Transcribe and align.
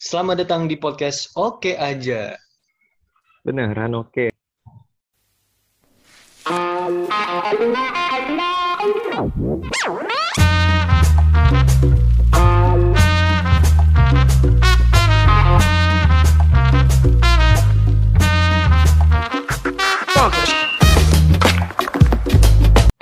Selamat 0.00 0.48
datang 0.48 0.64
di 0.64 0.80
podcast 0.80 1.28
Oke 1.36 1.76
Aja. 1.76 2.32
Beneran 3.44 4.00
oke. 4.00 4.32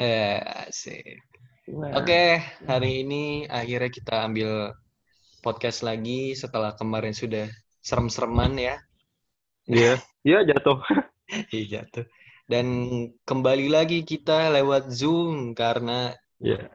Eh, 0.02 0.42
asik. 0.66 1.22
Oke, 1.94 2.42
hari 2.66 3.06
ini 3.06 3.46
akhirnya 3.46 3.86
kita 3.86 4.26
ambil 4.26 4.74
podcast 5.48 5.80
lagi 5.80 6.36
setelah 6.36 6.76
kemarin 6.76 7.16
sudah 7.16 7.48
serem-sereman 7.80 8.52
ya. 8.60 8.76
Iya, 9.64 9.96
iya 10.20 10.38
jatuh. 10.44 10.76
Iya 11.52 11.88
tuh. 11.88 12.04
Dan 12.44 12.66
kembali 13.24 13.68
lagi 13.68 14.00
kita 14.00 14.48
lewat 14.52 14.92
Zoom 14.92 15.52
karena 15.52 16.12
Iya, 16.40 16.68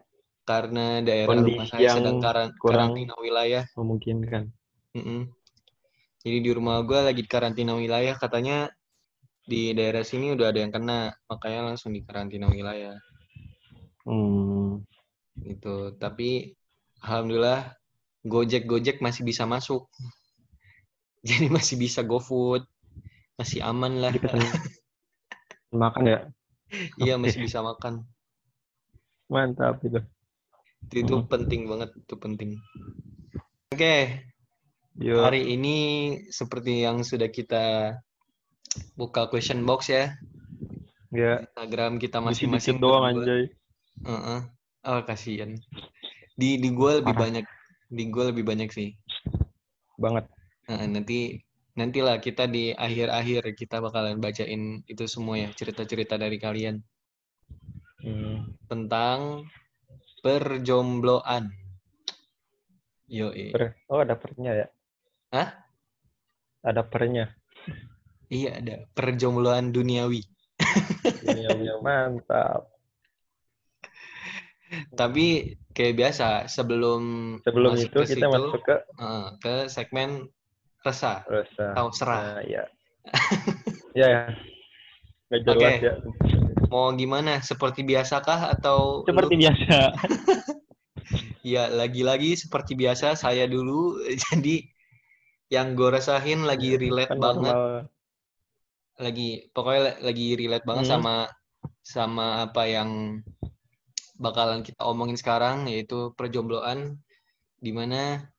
karena 0.45 1.01
daerah 1.01 1.37
Kondisi 1.37 1.53
rumah 1.57 1.65
saya 1.69 1.89
sedang 1.93 2.17
karan- 2.17 2.53
kurang- 2.57 2.93
karantina 2.93 3.13
wilayah. 3.17 3.63
memungkinkan. 3.73 4.49
Mm-mm. 4.93 5.29
Jadi 6.21 6.37
di 6.37 6.51
rumah 6.53 6.81
gue 6.85 6.99
lagi 7.01 7.21
di 7.21 7.29
karantina 7.29 7.73
wilayah, 7.73 8.13
katanya 8.17 8.69
di 9.43 9.73
daerah 9.73 10.05
sini 10.05 10.33
udah 10.33 10.53
ada 10.53 10.59
yang 10.61 10.69
kena, 10.69 11.13
makanya 11.25 11.73
langsung 11.73 11.93
di 11.93 12.01
karantina 12.05 12.49
wilayah 12.49 12.93
Hmm, 14.05 14.85
gitu. 15.41 15.97
Tapi 15.97 16.53
alhamdulillah 17.01 17.73
Gojek 18.23 18.63
Gojek 18.65 18.97
masih 18.99 19.23
bisa 19.23 19.43
masuk. 19.43 19.87
Jadi 21.27 21.47
masih 21.47 21.75
bisa 21.79 22.03
GoFood, 22.03 22.67
masih 23.39 23.63
aman 23.63 23.99
lah. 23.99 24.11
makan 25.71 26.03
ya, 26.05 26.19
Iya 27.03 27.15
masih 27.15 27.43
bisa 27.43 27.63
makan. 27.63 28.03
mantap 29.31 29.79
itu. 29.81 30.03
Itu, 30.91 30.95
itu 30.99 31.15
Hmm. 31.15 31.25
penting 31.25 31.65
banget, 31.65 31.95
itu 31.95 32.15
penting. 32.19 32.49
Oke, 33.71 34.21
Yuk, 35.01 35.17
hari 35.17 35.49
ini 35.49 35.77
seperti 36.29 36.85
yang 36.85 37.01
sudah 37.01 37.31
kita 37.31 37.97
buka 38.93 39.25
question 39.25 39.65
box 39.65 39.89
ya. 39.89 40.13
ya, 41.09 41.41
Instagram 41.41 41.97
kita 41.97 42.21
masih 42.21 42.45
masing-masing 42.51 42.77
doang 42.77 43.09
berdua. 43.09 43.21
anjay. 43.25 43.43
Heeh. 44.03 44.39
Oh, 44.83 45.01
kasihan. 45.01 45.55
Di 46.35 46.59
di 46.59 46.69
gue 46.69 46.91
lebih 46.99 47.15
Parah. 47.15 47.23
banyak, 47.31 47.45
di 47.93 48.03
gue 48.09 48.23
lebih 48.33 48.41
banyak 48.41 48.69
sih. 48.73 48.89
Banget. 50.01 50.25
Heeh, 50.65 50.87
nanti 50.89 51.17
nantilah 51.77 52.17
kita 52.17 52.49
di 52.49 52.73
akhir-akhir 52.73 53.53
kita 53.53 53.77
bakalan 53.81 54.17
bacain 54.17 54.81
itu 54.89 55.05
semua 55.05 55.41
ya 55.41 55.49
cerita-cerita 55.53 56.17
dari 56.17 56.37
kalian 56.41 56.81
Hmm, 58.03 58.51
tentang 58.67 59.47
perjombloan. 60.19 61.47
Yo, 63.07 63.31
per, 63.31 63.79
oh 63.87 64.03
ada 64.03 64.19
pernya 64.19 64.51
ya? 64.51 64.67
Hah? 65.31 65.49
Ada 66.67 66.83
pernya. 66.83 67.31
iya 68.27 68.59
ada 68.59 68.83
perjombloan 68.91 69.71
duniawi. 69.71 70.19
Iya, 71.23 71.79
mantap. 71.79 72.72
Tapi 74.93 75.25
kayak 75.71 75.95
biasa 75.95 76.27
sebelum 76.45 77.01
Sebelum 77.41 77.73
masuk 77.73 77.89
itu 77.89 77.97
ke 77.97 78.05
kita 78.07 78.27
situ, 78.27 78.31
masuk 78.31 78.61
ke 78.61 78.75
eh, 78.77 79.27
ke 79.39 79.53
segmen 79.67 80.09
resah 80.81 81.23
rasa. 81.23 81.65
atau 81.73 81.87
serah. 81.91 82.21
Nah, 82.37 82.43
ya. 82.43 82.63
ya, 83.93 84.07
ya. 84.07 84.23
Gak 85.29 85.39
jelas 85.43 85.57
Oke. 85.57 85.71
ya. 85.81 85.93
Mau 86.67 86.89
gimana? 86.91 87.39
Seperti 87.39 87.81
biasakah 87.81 88.51
atau 88.51 89.01
Seperti 89.03 89.33
lu- 89.35 89.41
biasa. 89.47 89.79
Ya, 91.43 91.67
lagi-lagi 91.67 92.39
seperti 92.39 92.71
biasa 92.73 93.19
saya 93.19 93.43
dulu. 93.45 93.99
Jadi 94.31 94.63
yang 95.51 95.75
gue 95.75 95.91
rasain 95.91 96.39
lagi 96.41 96.79
relate 96.79 97.11
Kan 97.11 97.19
banget, 97.19 97.51
normal. 97.51 97.91
lagi 98.95 99.29
pokoknya 99.51 99.81
la- 99.83 99.99
lagi 100.01 100.27
relate 100.39 100.63
banget 100.63 100.85
Hmm. 100.87 100.93
sama 100.95 101.15
sama 101.83 102.47
apa 102.47 102.63
yang 102.63 103.19
bakalan 104.17 104.61
kita 104.61 104.81
omongin 104.85 105.17
sekarang 105.17 105.65
yaitu 105.65 106.13
perjombloan 106.13 107.01
di 107.63 107.71
mana 107.73 108.29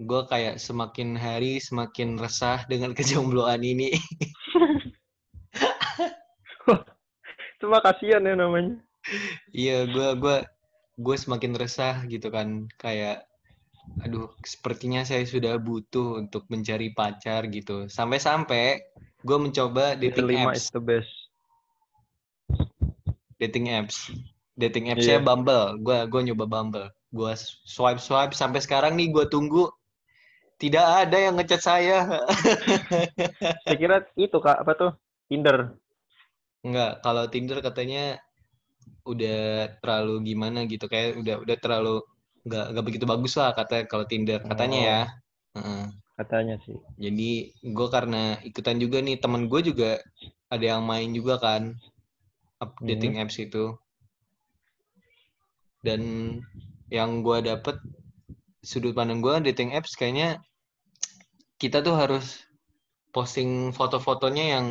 gue 0.00 0.22
kayak 0.26 0.56
semakin 0.56 1.12
hari 1.18 1.60
semakin 1.60 2.16
resah 2.16 2.64
dengan 2.66 2.94
kejombloan 2.98 3.60
ini. 3.60 3.92
Cuma 7.60 7.84
kasihan 7.84 8.24
ya 8.24 8.32
namanya. 8.32 8.80
Iya, 9.52 9.84
gue 9.84 10.08
gua 10.16 10.48
gue 11.00 11.16
semakin 11.16 11.56
resah 11.56 12.04
gitu 12.08 12.28
kan 12.28 12.68
kayak 12.76 13.24
aduh 14.04 14.28
sepertinya 14.44 15.02
saya 15.02 15.24
sudah 15.24 15.56
butuh 15.60 16.20
untuk 16.20 16.48
mencari 16.48 16.92
pacar 16.96 17.48
gitu. 17.52 17.88
Sampai-sampai 17.88 18.80
gue 19.20 19.38
mencoba 19.40 19.96
dating 19.96 20.40
apps, 20.40 20.68
is 20.68 20.72
the 20.72 20.80
best. 20.80 21.12
dating 23.40 23.72
apps. 23.72 24.12
Dating 24.60 24.92
apps 24.92 25.02
saya 25.02 25.18
Iya. 25.18 25.24
Bumble. 25.24 25.80
Gue 25.80 25.96
gua 26.06 26.20
nyoba 26.20 26.44
Bumble. 26.44 26.88
Gue 27.10 27.32
swipe 27.64 27.98
swipe 27.98 28.36
sampai 28.36 28.60
sekarang 28.60 28.94
nih 28.94 29.08
gue 29.10 29.24
tunggu 29.26 29.72
tidak 30.56 31.08
ada 31.08 31.16
yang 31.16 31.40
ngechat 31.40 31.64
saya. 31.64 32.04
Saya 33.64 33.76
kira 33.76 33.96
itu 34.14 34.36
kak 34.36 34.60
apa 34.60 34.72
tuh 34.76 34.90
Tinder. 35.26 35.72
Enggak, 36.60 37.00
kalau 37.00 37.24
Tinder 37.26 37.58
katanya 37.64 38.20
udah 39.08 39.72
terlalu 39.80 40.28
gimana 40.28 40.68
gitu 40.68 40.84
kayak 40.84 41.16
udah 41.16 41.40
udah 41.40 41.56
terlalu 41.56 41.96
nggak 42.44 42.66
nggak 42.76 42.84
begitu 42.84 43.04
bagus 43.08 43.32
lah 43.40 43.56
kata 43.56 43.88
kalau 43.88 44.04
Tinder 44.04 44.44
katanya 44.44 44.78
Oh. 44.78 44.84
ya. 44.84 45.00
Heeh. 45.56 45.84
Katanya 46.14 46.56
sih. 46.68 46.76
Jadi 47.00 47.30
gue 47.64 47.88
karena 47.88 48.36
ikutan 48.44 48.76
juga 48.76 49.00
nih 49.00 49.16
temen 49.16 49.48
gue 49.48 49.60
juga 49.64 49.96
ada 50.52 50.64
yang 50.76 50.84
main 50.84 51.08
juga 51.10 51.40
kan 51.40 51.72
up 52.60 52.76
Hmm. 52.76 52.86
dating 52.86 53.16
apps 53.16 53.40
itu. 53.40 53.72
Dan 55.80 56.00
yang 56.92 57.24
gue 57.24 57.38
dapet 57.44 57.80
sudut 58.60 58.92
pandang 58.92 59.24
gue 59.24 59.52
dating 59.52 59.72
apps 59.72 59.96
kayaknya 59.96 60.44
kita 61.56 61.80
tuh 61.80 61.96
harus 61.96 62.44
posting 63.14 63.72
foto-fotonya 63.72 64.60
yang 64.60 64.66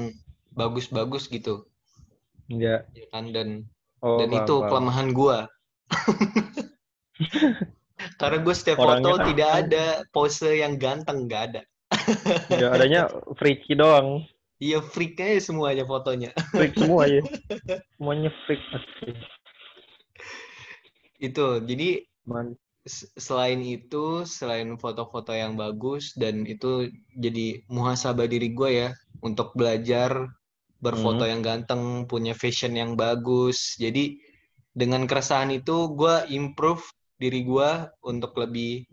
bagus-bagus 0.54 1.26
gitu 1.32 1.66
ya 2.50 2.86
kan 3.10 3.34
dan 3.34 3.66
Oh, 4.00 4.16
dan 4.16 4.32
paham, 4.32 4.44
itu 4.44 4.56
paham. 4.56 4.70
kelemahan 4.72 5.08
gue. 5.12 5.38
Karena 8.20 8.38
gue 8.40 8.56
setiap 8.56 8.78
Orangnya 8.80 9.12
foto 9.12 9.28
tidak 9.28 9.50
ada 9.52 9.86
pose 10.16 10.50
yang 10.56 10.80
ganteng, 10.80 11.28
nggak 11.28 11.44
ada. 11.52 11.62
Enggak 12.48 12.72
adanya 12.80 13.02
freaky 13.36 13.76
doang. 13.76 14.24
Iya 14.60 14.84
freak 14.84 15.20
aja 15.20 15.52
semuanya 15.52 15.88
fotonya. 15.88 16.32
Freak 16.52 16.76
semua 16.76 17.08
ya. 17.08 17.24
Semuanya 17.96 18.32
freak 18.44 18.60
pasti. 18.72 19.16
Itu 21.20 21.62
jadi 21.70 22.02
Man. 22.26 22.58
selain 23.20 23.60
itu, 23.62 24.24
selain 24.26 24.74
foto-foto 24.80 25.32
yang 25.36 25.54
bagus 25.60 26.16
dan 26.18 26.48
itu 26.48 26.90
jadi 27.14 27.62
muhasabah 27.70 28.26
diri 28.26 28.50
gue 28.56 28.70
ya 28.88 28.90
untuk 29.22 29.54
belajar 29.54 30.32
berfoto 30.80 31.28
Hmm. 31.28 31.32
yang 31.36 31.42
ganteng, 31.44 31.84
punya 32.08 32.34
fashion 32.34 32.74
yang 32.74 32.96
bagus. 32.96 33.76
Jadi 33.78 34.18
dengan 34.72 35.04
keresahan 35.10 35.52
itu 35.52 35.92
gue 36.00 36.16
improve 36.32 36.82
diri 37.20 37.44
gue 37.44 37.72
untuk 38.02 38.32
lebih 38.40 38.88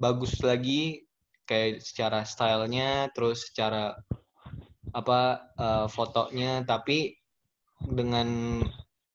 bagus 0.00 0.40
lagi 0.40 1.04
kayak 1.44 1.84
secara 1.84 2.24
stylenya, 2.24 3.12
terus 3.12 3.52
secara 3.52 3.92
apa 4.96 5.20
eh, 5.58 5.86
fotonya, 5.92 6.64
tapi 6.64 7.12
dengan 7.98 8.28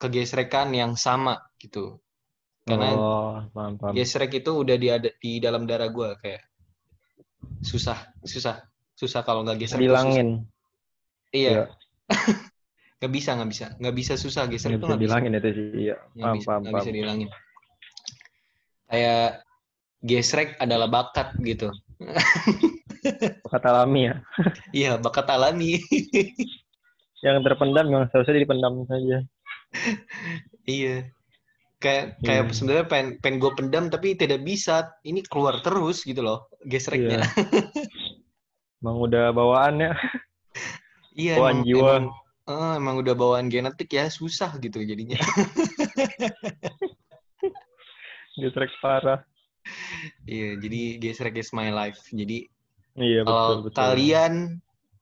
kegesrekan 0.02 0.70
yang 0.76 0.94
sama 1.00 1.40
gitu. 1.60 2.03
Karena 2.64 2.96
oh, 2.96 3.44
paham, 3.52 3.76
paham. 3.76 3.94
gesrek 3.94 4.40
itu 4.40 4.52
udah 4.56 4.76
di 4.80 4.88
ada 4.88 5.10
di 5.20 5.44
dalam 5.44 5.68
darah 5.68 5.92
gue 5.92 6.10
kayak 6.24 6.44
susah 7.60 8.00
susah 8.24 8.64
susah 8.96 9.22
kalau 9.28 9.44
nggak 9.44 9.60
gesrek 9.60 9.84
susah. 9.84 9.88
Bilangin. 9.92 10.48
iya 11.36 11.68
nggak 13.04 13.12
bisa 13.12 13.36
nggak 13.36 13.50
bisa 13.52 13.66
nggak 13.76 13.96
bisa 14.00 14.14
susah 14.16 14.48
gesrek 14.48 14.80
itu 14.80 14.80
bisa 14.80 14.88
nggak 14.88 15.02
bisa 15.04 15.12
bilangin 15.12 15.32
itu 15.36 15.50
sih. 15.52 15.68
Iya. 15.92 15.96
Paham, 16.16 16.36
bisa 16.40 16.48
paham, 16.48 16.60
nggak 16.64 16.72
paham. 16.72 16.84
bisa 16.84 16.92
dihilangin 16.96 17.30
kayak 18.88 19.28
gesrek 20.04 20.50
adalah 20.60 20.88
bakat 20.88 21.28
gitu 21.44 21.68
Kata 23.52 23.68
alami 23.84 24.08
ya. 24.08 24.16
iya 24.80 24.92
bakat 24.96 25.28
alami 25.28 25.76
Yang 27.20 27.36
terpendam 27.44 27.88
yang 27.92 28.04
seharusnya 28.12 28.44
dipendam 28.44 28.84
saja. 28.88 29.24
iya 30.68 31.08
kayak 31.84 32.24
kayak 32.24 32.44
Iya. 32.48 32.54
sebenarnya 32.56 32.86
pengen 32.88 33.08
pengen 33.20 33.38
gue 33.44 33.52
pendam 33.54 33.86
tapi 33.92 34.16
tidak 34.16 34.40
bisa 34.42 34.88
ini 35.04 35.20
keluar 35.28 35.60
terus 35.60 36.08
gitu 36.08 36.24
loh 36.24 36.48
gesreknya 36.64 37.20
Iya. 37.20 37.28
Emang 38.84 39.00
udah 39.00 39.32
bawaannya. 39.32 39.96
Iya, 41.16 41.40
Bawaan 41.40 41.64
emang, 41.64 41.68
jiwa. 41.68 41.80
emang, 41.80 42.06
eh, 42.52 42.74
emang 42.76 42.96
udah 43.00 43.14
bawaan 43.16 43.48
genetik 43.48 43.96
ya, 43.96 44.12
susah 44.12 44.52
gitu 44.60 44.84
jadinya. 44.84 45.16
Gesrek 48.36 48.76
parah. 48.82 49.22
Iya, 50.28 50.60
jadi 50.60 51.00
gesrek 51.00 51.40
is 51.40 51.56
my 51.56 51.72
life. 51.72 52.02
Jadi 52.12 52.50
Iya, 52.94 53.24
betul, 53.24 53.32
kalau 53.32 53.58
betul. 53.64 53.78
kalian 53.80 54.34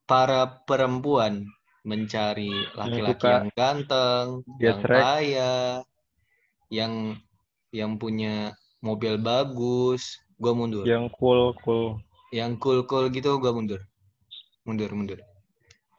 para 0.06 0.62
perempuan 0.62 1.42
mencari 1.82 2.54
laki-laki 2.72 3.26
yang 3.26 3.48
ganteng, 3.52 4.26
yang 4.62 4.78
gesrek. 4.78 5.02
kaya, 5.02 5.54
yang 6.72 7.20
yang 7.68 8.00
punya 8.00 8.56
mobil 8.80 9.20
bagus, 9.20 10.16
gue 10.40 10.52
mundur. 10.56 10.88
Yang 10.88 11.12
cool, 11.20 11.52
cool. 11.60 12.00
Yang 12.32 12.56
cool-cool 12.64 13.12
gitu, 13.12 13.36
gue 13.36 13.52
mundur. 13.52 13.80
Mundur, 14.64 14.90
mundur. 14.96 15.20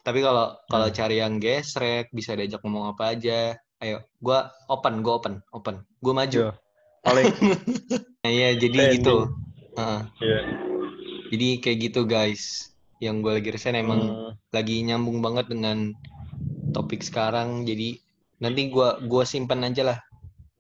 Tapi 0.02 0.20
kalau 0.26 0.58
kalau 0.68 0.90
Hmm. 0.90 0.98
cari 0.98 1.16
yang 1.22 1.38
gesrek, 1.38 2.10
bisa 2.10 2.34
diajak 2.34 2.60
ngomong 2.66 2.92
apa 2.98 3.14
aja. 3.14 3.54
Ayo, 3.80 4.02
gue 4.20 4.40
open, 4.68 5.06
gue 5.06 5.14
open, 5.14 5.34
open. 5.54 5.76
Gue 6.02 6.14
maju. 6.18 6.40
Iya. 6.50 6.52
Paling, 7.04 7.28
Nah, 8.24 8.32
Iya, 8.40 8.50
jadi 8.58 8.78
Standing. 8.80 8.96
gitu. 8.98 9.16
Heeh. 9.78 10.02
iya. 10.24 10.40
Jadi 11.30 11.48
kayak 11.62 11.78
gitu 11.92 12.02
guys. 12.10 12.44
Yang 12.98 13.16
gue 13.22 13.32
lagi 13.38 13.50
rasain 13.54 13.78
emang 13.78 14.02
Hmm, 14.16 14.32
lagi 14.50 14.80
nyambung 14.82 15.20
banget 15.20 15.52
dengan 15.52 15.92
topik 16.74 17.04
sekarang. 17.04 17.64
Jadi 17.68 18.00
nanti 18.42 18.68
gua 18.72 19.00
gua 19.06 19.24
simpan 19.24 19.64
aja 19.64 19.84
lah 19.88 20.00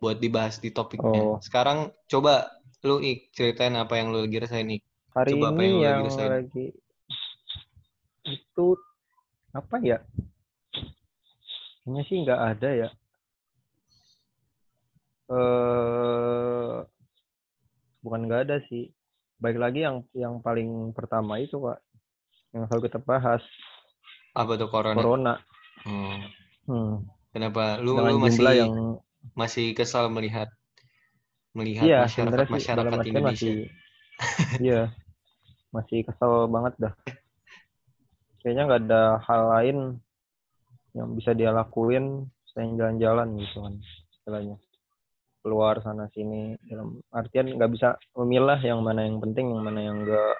buat 0.03 0.19
dibahas 0.19 0.59
di 0.59 0.75
topiknya. 0.75 1.15
Oh. 1.23 1.39
Sekarang 1.39 1.95
coba 2.11 2.59
lu 2.83 2.99
Ik 2.99 3.31
ceritain 3.31 3.79
apa 3.79 3.95
yang 3.95 4.11
lu 4.11 4.27
lagi 4.27 4.43
rasain 4.43 4.67
Ik. 4.67 4.83
hari 5.15 5.39
Coba 5.39 5.55
apa 5.55 5.61
ini 5.63 5.71
yang 5.71 5.71
lu 5.71 5.79
lagi 5.79 5.87
yang 5.87 6.03
rasain? 6.03 6.31
lagi 6.35 6.65
itu 8.27 8.67
apa 9.55 9.75
ya? 9.79 9.97
Kayaknya 11.83 12.01
sih 12.07 12.17
nggak 12.27 12.41
ada 12.43 12.69
ya. 12.75 12.89
Eh, 15.31 16.75
bukan 18.03 18.21
nggak 18.27 18.41
ada 18.51 18.57
sih. 18.67 18.91
Baik 19.39 19.59
lagi 19.59 19.87
yang 19.87 20.03
yang 20.11 20.43
paling 20.43 20.91
pertama 20.91 21.39
itu 21.39 21.59
pak, 21.59 21.79
yang 22.51 22.67
selalu 22.67 22.91
kita 22.91 22.99
bahas 22.99 23.43
Apa 24.35 24.59
tuh 24.59 24.67
corona? 24.67 24.99
corona. 24.99 25.33
Hmm. 25.83 26.19
Hmm. 26.67 26.93
Kenapa? 27.35 27.79
Lu 27.79 27.99
Dengan 27.99 28.11
lu 28.11 28.17
masih 28.23 28.43
yang 28.55 28.73
masih 29.31 29.71
kesal 29.71 30.11
melihat 30.11 30.51
melihat 31.55 31.85
iya 31.87 31.99
masyarakat 32.03 32.45
sih 32.45 32.53
masyarakat 32.59 32.99
Indonesia. 33.07 33.23
masih 33.23 33.55
iya 34.67 34.81
masih 35.73 36.05
kesel 36.05 36.45
banget 36.51 36.73
dah. 36.77 36.93
Kayaknya 38.43 38.63
nggak 38.67 38.81
ada 38.85 39.03
hal 39.23 39.41
lain 39.57 39.77
yang 40.93 41.09
bisa 41.17 41.31
dia 41.33 41.49
lakuin 41.49 42.27
selain 42.51 42.77
jalan-jalan 42.77 43.33
gitu 43.41 43.65
kan 43.65 43.73
istilahnya 44.13 44.57
keluar 45.41 45.81
sana 45.81 46.05
sini 46.13 46.53
dalam 46.69 47.01
artian 47.09 47.57
nggak 47.57 47.71
bisa 47.73 47.97
memilah 48.13 48.61
yang 48.61 48.85
mana 48.85 49.09
yang 49.09 49.17
penting 49.17 49.49
yang 49.49 49.63
mana 49.63 49.79
yang 49.81 49.97
enggak 50.05 50.37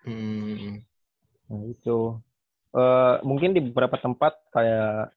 Hmm. 0.00 0.80
nah 1.52 1.60
itu 1.68 2.16
Eh 2.70 3.14
mungkin 3.26 3.50
di 3.50 3.60
beberapa 3.66 3.98
tempat 3.98 4.38
kayak 4.54 5.10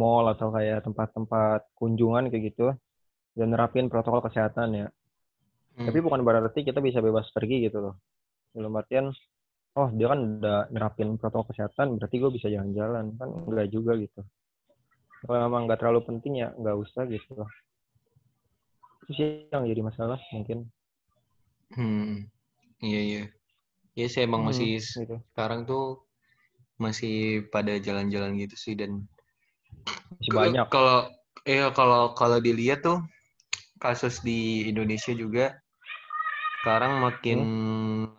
mall 0.00 0.26
atau 0.34 0.48
kayak 0.56 0.78
tempat-tempat 0.86 1.60
kunjungan 1.78 2.24
kayak 2.30 2.44
gitu 2.52 2.66
dan 3.38 3.48
nerapin 3.52 3.86
protokol 3.92 4.22
kesehatan 4.26 4.70
ya. 4.82 4.88
Hmm. 5.74 5.86
tapi 5.90 5.98
bukan 6.06 6.22
berarti 6.22 6.60
kita 6.68 6.78
bisa 6.88 6.98
bebas 7.06 7.26
pergi 7.36 7.56
gitu 7.66 7.78
loh. 7.84 7.94
Dalam 8.54 8.72
artian 8.80 9.06
oh 9.80 9.88
dia 9.98 10.06
kan 10.12 10.20
udah 10.40 10.58
nerapin 10.74 11.08
protokol 11.20 11.46
kesehatan 11.50 11.86
berarti 11.98 12.16
gue 12.22 12.30
bisa 12.36 12.48
jalan-jalan. 12.54 13.04
Kan 13.18 13.28
enggak 13.50 13.68
juga 13.74 13.92
gitu. 14.04 14.20
Kalau 15.26 15.38
memang 15.46 15.62
nggak 15.66 15.78
terlalu 15.82 16.00
penting 16.08 16.34
ya 16.42 16.48
nggak 16.60 16.76
usah 16.84 17.02
gitu 17.10 17.30
loh. 17.38 17.50
Itu 19.02 19.12
sih 19.18 19.28
yang 19.52 19.64
jadi 19.70 19.82
masalah 19.88 20.18
mungkin. 20.34 20.58
Hmm. 21.76 22.10
Iya 22.86 23.00
iya. 23.08 23.22
Iya 23.98 24.06
sih 24.12 24.22
emang 24.28 24.42
Hmm, 24.42 24.48
masih 24.50 24.68
gitu. 25.00 25.16
sekarang 25.34 25.60
tuh 25.70 25.84
masih 26.84 27.14
pada 27.54 27.72
jalan-jalan 27.86 28.32
gitu 28.42 28.56
sih 28.64 28.74
dan 28.80 28.92
masih 30.18 30.32
banyak 30.32 30.66
Kalau 30.70 30.98
ya 31.44 31.68
kalau 31.76 32.16
kalau 32.16 32.38
dilihat 32.40 32.80
tuh 32.84 33.02
kasus 33.82 34.24
di 34.24 34.64
Indonesia 34.70 35.12
juga 35.12 35.52
sekarang 36.64 36.96
makin 36.96 37.38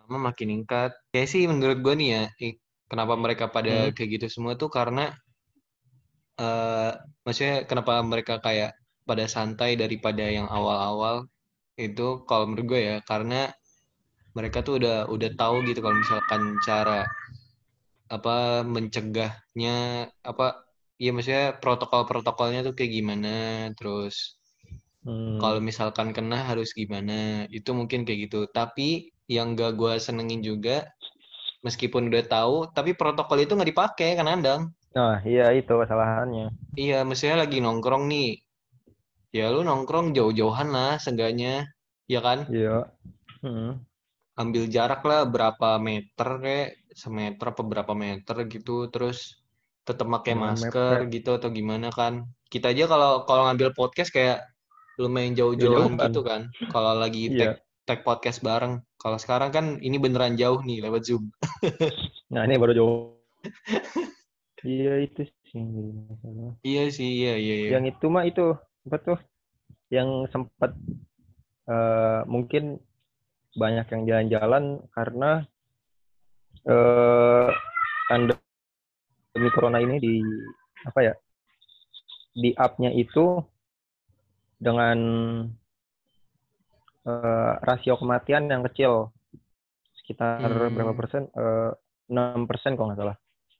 lama 0.06 0.30
makin 0.30 0.46
meningkat. 0.46 0.94
Kayak 1.10 1.28
sih 1.34 1.42
menurut 1.50 1.82
gue 1.82 1.94
nih 1.98 2.08
ya, 2.14 2.24
kenapa 2.86 3.18
mereka 3.18 3.50
pada 3.50 3.90
Hmm. 3.90 3.94
kayak 3.94 4.10
gitu 4.22 4.26
semua 4.30 4.54
tuh 4.54 4.70
karena 4.70 5.10
eh 6.36 6.92
maksudnya 7.24 7.64
kenapa 7.64 7.98
mereka 8.04 8.38
kayak 8.38 8.76
pada 9.08 9.24
santai 9.26 9.74
daripada 9.74 10.22
yang 10.22 10.46
awal-awal 10.46 11.26
itu 11.80 12.22
kalau 12.28 12.46
menurut 12.46 12.76
gue 12.76 12.80
ya 12.86 12.96
karena 13.02 13.50
mereka 14.36 14.60
tuh 14.60 14.76
udah 14.78 15.08
udah 15.08 15.30
tahu 15.32 15.64
gitu 15.64 15.80
kalau 15.80 15.96
misalkan 15.96 16.60
cara 16.60 17.08
apa 18.12 18.62
mencegahnya 18.62 20.06
apa 20.22 20.65
ya 21.04 21.10
maksudnya 21.14 21.46
protokol-protokolnya 21.62 22.60
tuh 22.66 22.74
kayak 22.78 22.92
gimana 22.96 23.34
terus 23.78 24.36
Hmm, 25.06 25.38
kalau 25.38 25.62
misalkan 25.62 26.10
kena 26.10 26.50
harus 26.50 26.74
gimana 26.74 27.46
itu 27.54 27.70
mungkin 27.70 28.02
kayak 28.02 28.26
gitu. 28.26 28.40
Tapi 28.50 29.14
yang 29.30 29.54
gak 29.54 29.78
gue 29.78 29.94
senengin 30.02 30.42
juga 30.42 30.82
meskipun 31.62 32.10
udah 32.10 32.24
tahu 32.26 32.56
tapi 32.74 32.90
protokol 32.98 33.38
itu 33.42 33.54
nggak 33.54 33.70
dipakai 33.70 34.10
kan 34.18 34.26
andang? 34.26 34.62
Nah 34.98 35.22
iya 35.22 35.54
itu 35.54 35.72
kesalahannya. 35.78 36.50
Iya 36.74 37.06
maksudnya 37.06 37.36
lagi 37.46 37.62
nongkrong 37.62 38.04
nih. 38.10 38.30
Ya 39.30 39.46
lu 39.54 39.62
nongkrong 39.62 40.10
jauh-jauhan 40.16 40.68
lah 40.74 40.98
seenggaknya. 40.98 41.70
Ya 42.10 42.20
kan? 42.26 42.50
Iya. 42.50 42.90
Hmm, 43.46 43.86
ambil 44.42 44.64
jarak 44.74 45.02
lah 45.06 45.22
berapa 45.34 45.78
meter 45.78 46.28
kayak 46.42 46.68
semeter 46.92 47.46
apa 47.52 47.62
berapa 47.62 47.92
meter 47.94 48.36
gitu 48.50 48.88
terus 48.92 49.45
tetap 49.86 50.10
pakai 50.10 50.34
masker 50.34 51.06
mepet. 51.06 51.12
gitu 51.14 51.30
atau 51.38 51.48
gimana 51.48 51.88
kan. 51.88 52.26
Kita 52.50 52.74
aja 52.74 52.84
kalau 52.84 53.22
kalau 53.22 53.46
ngambil 53.46 53.70
podcast 53.72 54.10
kayak 54.10 54.42
lumayan 54.98 55.32
jauh-jauhan 55.32 55.94
Jauh-jauhan. 55.94 56.10
gitu 56.10 56.20
kan. 56.20 56.40
Kalau 56.68 56.98
lagi 56.98 57.30
Iya. 57.30 57.38
tag 57.38 57.52
tag 57.86 57.98
podcast 58.02 58.42
bareng. 58.42 58.82
Kalau 58.98 59.14
sekarang 59.16 59.54
kan 59.54 59.66
ini 59.78 59.96
beneran 59.96 60.34
jauh 60.34 60.58
nih 60.60 60.82
lewat 60.82 61.06
zoom. 61.06 61.30
Nah 62.34 62.42
ini 62.42 62.58
baru 62.58 62.74
jauh. 62.74 62.94
Iya 64.66 64.98
itu 64.98 65.22
sih 65.46 65.62
iya 66.66 66.90
sih 66.90 67.06
iya 67.22 67.38
iya 67.38 67.54
iya. 67.54 67.68
Yang 67.78 67.94
itu 67.94 68.06
mah 68.10 68.26
itu 68.26 68.58
apa 68.82 68.96
tuh? 68.98 69.18
Yang 69.94 70.26
sempat 70.34 70.74
eh, 71.70 72.20
mungkin 72.26 72.82
banyak 73.54 73.86
yang 73.86 74.02
jalan-jalan 74.04 74.64
karena 74.90 75.46
eh 76.66 77.48
pandemi 79.46 79.54
corona 79.54 79.78
ini 79.78 79.96
di 80.02 80.14
apa 80.82 81.00
ya 81.02 81.14
di 82.36 82.50
up-nya 82.52 82.90
itu 82.92 83.40
dengan 84.58 84.98
eh, 87.06 87.52
rasio 87.62 87.94
kematian 87.96 88.50
yang 88.50 88.66
kecil 88.66 89.14
sekitar 90.02 90.42
Hmm. 90.42 90.74
berapa 90.74 90.92
persen 90.98 91.30
Eh, 91.30 91.70
enam 92.10 92.46
persen 92.46 92.74
kalau 92.74 92.90
nggak 92.90 93.00
salah 93.02 93.16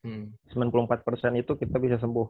Hmm, 0.07 0.31
94 0.55 1.03
persen 1.03 1.35
itu 1.35 1.59
kita 1.59 1.83
bisa 1.83 1.99
sembuh 1.99 2.29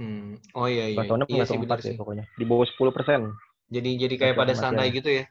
hmm. 0.00 0.56
oh 0.56 0.66
iya 0.68 0.88
iya 0.88 1.04
tahunnya 1.04 1.28
iya 1.28 1.44
sih 1.44 1.60
sih 1.84 1.94
pokoknya 2.00 2.24
di 2.36 2.44
bawah 2.48 2.64
10 2.64 2.96
persen 2.96 3.20
jadi 3.68 3.90
jadi 4.08 4.14
kayak 4.16 4.32
Rasio 4.32 4.40
pada 4.40 4.52
kematian. 4.56 4.64
santai 4.72 4.88
gitu 4.96 5.10
ya 5.12 5.24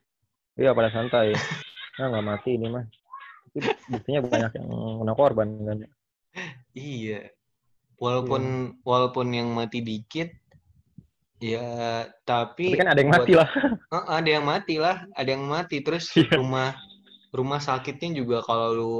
Iya 0.57 0.73
pada 0.73 0.89
santai. 0.89 1.33
Nah 1.97 2.13
nggak 2.13 2.25
mati 2.29 2.61
ini 2.61 2.69
mah. 2.69 2.85
Tapi 3.49 3.57
buktinya 3.89 4.21
banyak 4.21 4.51
yang 4.53 4.69
kena 5.01 5.13
korban 5.17 5.49
kan. 5.65 5.77
Iya. 6.77 7.21
Walaupun 7.97 8.41
walaupun 8.85 9.33
yang 9.33 9.49
mati 9.57 9.81
dikit 9.81 10.29
ya 11.41 12.05
tapi, 12.21 12.73
Tapi 12.73 12.79
kan 12.81 12.89
ada 12.93 12.99
yang 13.01 13.09
buat- 13.09 13.25
mati 13.25 13.33
lah. 13.33 13.49
Eh, 13.87 14.05
ada 14.19 14.29
yang 14.29 14.45
mati 14.45 14.75
lah, 14.77 14.97
ada 15.15 15.29
yang 15.31 15.47
mati 15.47 15.79
terus 15.81 16.11
Iya. 16.13 16.37
rumah 16.37 16.75
rumah 17.33 17.57
sakitnya 17.57 18.19
juga 18.19 18.43
kalau 18.43 18.67
lu 18.75 18.93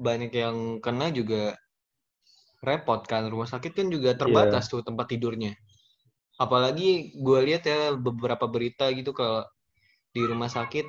banyak 0.00 0.32
yang 0.32 0.56
kena 0.80 1.12
juga 1.12 1.54
repot 2.64 3.04
kan. 3.04 3.28
Rumah 3.28 3.46
sakit 3.46 3.72
kan 3.76 3.86
juga 3.88 4.16
terbatas 4.16 4.66
tuh 4.66 4.82
tempat 4.82 5.12
tidurnya. 5.12 5.54
Apalagi 6.40 7.12
gue 7.20 7.40
lihat 7.44 7.68
ya 7.68 7.92
beberapa 7.94 8.48
berita 8.48 8.88
gitu 8.96 9.12
kalau 9.12 9.44
di 10.10 10.24
rumah 10.24 10.48
sakit 10.48 10.88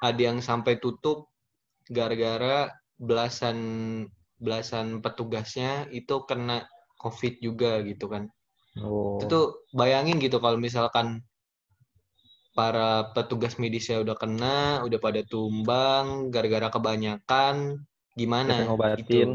ada 0.00 0.20
yang 0.20 0.40
sampai 0.40 0.80
tutup 0.80 1.28
gara-gara 1.86 2.72
belasan 2.96 3.56
belasan 4.44 5.00
petugasnya 5.00 5.88
itu 5.88 6.28
kena 6.28 6.68
COVID 7.00 7.40
juga 7.40 7.80
gitu 7.80 8.12
kan. 8.12 8.28
Oh. 8.78 9.16
Itu 9.16 9.24
tuh 9.26 9.46
bayangin 9.72 10.20
gitu 10.20 10.36
kalau 10.38 10.60
misalkan 10.60 11.24
para 12.54 13.10
petugas 13.16 13.58
medisnya 13.58 13.98
udah 14.04 14.14
kena, 14.14 14.84
udah 14.86 14.98
pada 15.02 15.26
tumbang 15.26 16.30
gara-gara 16.30 16.70
kebanyakan, 16.70 17.82
gimana? 18.14 18.54
Siapa 18.54 18.62
yang 18.62 18.70
ngobatin? 18.70 19.02
Gitu. 19.02 19.32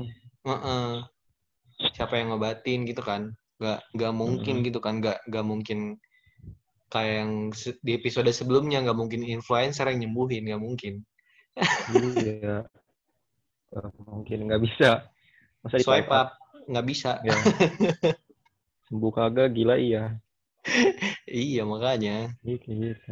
Siapa 2.00 2.14
yang 2.16 2.28
ngobatin 2.32 2.80
gitu 2.88 3.02
kan? 3.04 3.22
Gak 3.60 3.84
gak 3.92 4.14
mungkin 4.16 4.64
Mm-mm. 4.64 4.68
gitu 4.72 4.80
kan? 4.80 5.04
Gak 5.04 5.20
gak 5.28 5.44
mungkin 5.44 6.00
kayak 6.90 7.14
yang 7.22 7.32
di 7.86 7.92
episode 7.94 8.32
sebelumnya 8.34 8.82
nggak 8.82 8.98
mungkin 8.98 9.22
influencer 9.22 9.86
yang 9.94 10.10
nyembuhin 10.10 10.50
nggak 10.50 10.64
mungkin. 10.64 11.06
Iya. 11.94 12.66
Mungkin 14.06 14.50
nggak 14.50 14.62
bisa. 14.66 15.10
Masa 15.62 15.78
di 15.78 15.86
Swipe 15.86 16.10
up 16.10 16.34
nggak 16.70 16.86
bisa. 16.88 17.22
Ya. 17.22 17.36
Sembuh 18.90 19.12
kagak 19.14 19.54
gila 19.54 19.78
iya. 19.78 20.18
iya 21.30 21.62
makanya. 21.66 22.34
Iya 22.42 22.58
kayak 22.62 22.78
gitu. 22.82 23.12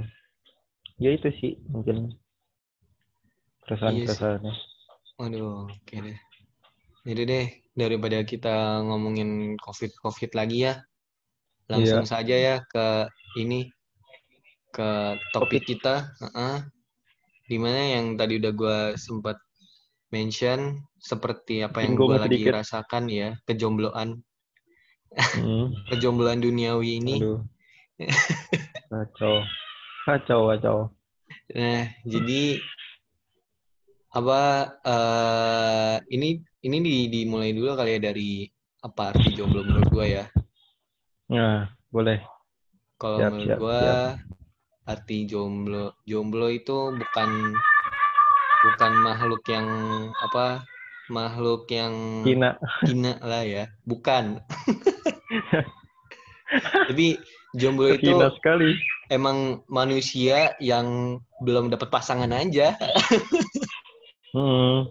Ya 0.97 1.09
itu 1.13 1.29
sih 1.37 1.53
mungkin 1.69 2.17
keresahan-keresahannya. 3.69 4.53
Waduh, 5.21 5.69
oke 5.69 5.95
deh. 5.97 6.17
Jadi 7.07 7.21
deh, 7.23 7.45
daripada 7.77 8.19
kita 8.25 8.81
ngomongin 8.83 9.55
COVID-COVID 9.61 10.31
lagi 10.35 10.67
ya, 10.67 10.81
langsung 11.71 12.03
Iya. 12.03 12.11
saja 12.11 12.35
ya 12.35 12.55
ke 12.67 13.07
ini, 13.39 13.69
ke 14.73 15.15
topik 15.31 15.63
kita. 15.65 16.09
Heeh. 16.19 16.57
Di 17.47 17.57
mana 17.61 17.95
yang 17.95 18.19
tadi 18.19 18.43
udah 18.43 18.51
gue 18.51 18.79
sempat 18.99 19.39
mention, 20.13 20.81
seperti 20.97 21.61
apa 21.63 21.83
yang 21.83 21.99
gue 21.99 22.15
lagi 22.15 22.41
sedikit. 22.41 22.63
rasakan 22.63 23.03
ya, 23.11 23.29
kejombloan, 23.43 24.23
Hmm. 25.17 25.71
kejombloan 25.89 26.43
duniawi 26.43 27.01
ini. 27.01 27.23
Aduh. 27.23 27.41
Kacau. 28.91 29.35
Kacau, 30.07 30.41
kacau. 30.53 30.77
Nah, 31.51 31.91
jadi 32.07 32.59
apa 34.15 34.41
eh 34.87 35.95
ini 36.15 36.39
ini 36.63 36.77
di, 36.79 36.95
dimulai 37.11 37.51
dulu 37.51 37.75
kali 37.75 37.99
ya 37.99 38.01
dari 38.11 38.47
apa 38.79 39.11
arti 39.11 39.35
jomblo 39.35 39.67
menurut 39.67 39.87
gue 39.91 40.05
ya. 40.07 40.25
Nah, 41.35 41.67
boleh. 41.91 42.23
Kalau 42.95 43.19
menurut 43.27 43.59
siap. 43.59 44.15
arti 44.87 45.27
jomblo 45.27 45.99
jomblo 46.07 46.47
itu 46.47 46.95
bukan 46.95 47.51
bukan 48.63 48.91
makhluk 48.99 49.43
yang 49.47 49.67
apa 50.17 50.65
makhluk 51.07 51.69
yang 51.69 52.21
Cina. 52.21 52.57
hina 52.83 53.15
lah 53.21 53.41
ya, 53.41 53.63
bukan. 53.83 54.37
Tapi 56.87 57.19
jomblo 57.53 57.91
itu 57.91 58.11
Cina 58.11 58.27
sekali. 58.31 58.75
emang 59.07 59.63
manusia 59.67 60.55
yang 60.59 61.19
belum 61.39 61.69
dapat 61.69 61.87
pasangan 61.87 62.31
aja. 62.31 62.75
Hmm. 64.35 64.87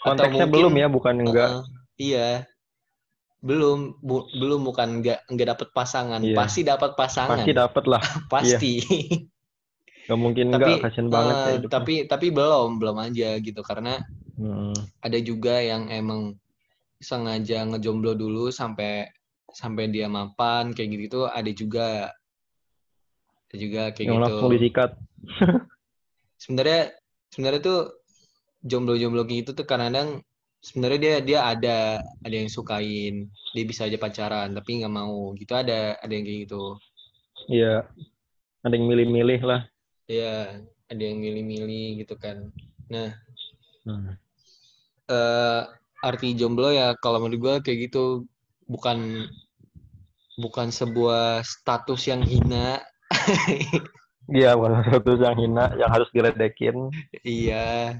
Atau 0.00 0.24
Konteksnya 0.24 0.46
mungkin- 0.46 0.54
belum 0.54 0.72
ya, 0.76 0.86
bukan 0.88 1.14
enggak. 1.20 1.48
Heeh, 1.50 1.62
iya. 1.98 2.28
Belum 3.38 3.94
bu- 4.00 4.26
belum 4.34 4.64
bukan 4.64 4.98
enggak 4.98 5.22
enggak 5.28 5.54
dapat 5.54 5.68
pasangan, 5.70 6.18
Iya. 6.18 6.34
pasti 6.34 6.60
dapat 6.62 6.90
pasangan. 6.94 7.38
Pasti 7.38 7.50
dapet 7.52 7.84
lah. 7.86 8.02
Pasti. 8.32 8.72
Gak 10.08 10.16
mungkin 10.18 10.46
tapi 10.48 10.72
enggak, 10.72 10.82
kasian 10.88 11.08
banget 11.12 11.36
eh, 11.36 11.44
ya 11.44 11.52
hidupnya. 11.60 11.72
tapi 11.76 11.94
tapi 12.08 12.26
belum 12.32 12.70
belum 12.80 12.96
aja 13.06 13.28
gitu 13.38 13.60
karena 13.62 13.94
Hmm. 14.38 14.70
ada 15.02 15.18
juga 15.18 15.58
yang 15.58 15.90
emang 15.90 16.38
sengaja 17.02 17.66
ngejomblo 17.66 18.14
dulu 18.14 18.54
sampai 18.54 19.10
sampai 19.50 19.90
dia 19.90 20.06
mapan 20.06 20.70
kayak 20.70 20.88
gitu 20.94 21.04
tuh 21.10 21.24
ada 21.26 21.50
juga 21.50 22.14
ada 23.50 23.56
juga 23.58 23.82
kayak 23.90 24.06
Yang 24.06 24.14
gitu 24.14 24.34
langsung 24.38 24.50
disikat. 24.54 24.90
sebenarnya 26.42 26.80
sebenarnya 27.34 27.60
tuh 27.66 27.80
jomblo-jomblo 28.62 29.26
kayak 29.26 29.38
gitu 29.42 29.50
tuh 29.58 29.66
kadang-kadang 29.66 30.22
sebenarnya 30.62 30.98
dia 31.02 31.14
dia 31.22 31.40
ada 31.50 31.76
ada 32.22 32.34
yang 32.34 32.50
sukain 32.50 33.26
dia 33.54 33.64
bisa 33.66 33.86
aja 33.90 33.98
pacaran 33.98 34.54
tapi 34.54 34.70
nggak 34.82 34.94
mau 34.94 35.34
gitu 35.34 35.52
ada 35.54 35.98
ada 35.98 36.12
yang 36.14 36.24
kayak 36.26 36.40
gitu 36.46 36.78
Iya. 37.48 37.88
Ada 38.62 38.74
yang 38.76 38.86
milih-milih 38.86 39.40
lah. 39.46 39.62
Ya 40.08 40.56
ada 40.88 41.02
yang 41.04 41.20
milih-milih 41.20 42.04
gitu 42.04 42.16
kan 42.16 42.48
nah 42.88 43.12
Hmm. 43.88 44.12
eh 45.08 45.62
arti 46.04 46.36
jomblo 46.36 46.68
ya 46.68 46.92
kalau 47.00 47.24
menurut 47.24 47.40
gue 47.40 47.54
kayak 47.64 47.78
gitu 47.88 48.28
bukan 48.68 49.24
bukan 50.36 50.68
sebuah 50.68 51.40
status 51.40 52.04
yang 52.10 52.20
hina 52.20 52.84
Iya, 54.28 54.60
bukan 54.60 54.84
sesuatu 54.84 55.16
yang 55.24 55.40
hina, 55.40 55.72
yang 55.80 55.88
harus 55.88 56.12
diledekin. 56.12 56.92
iya 57.24 57.96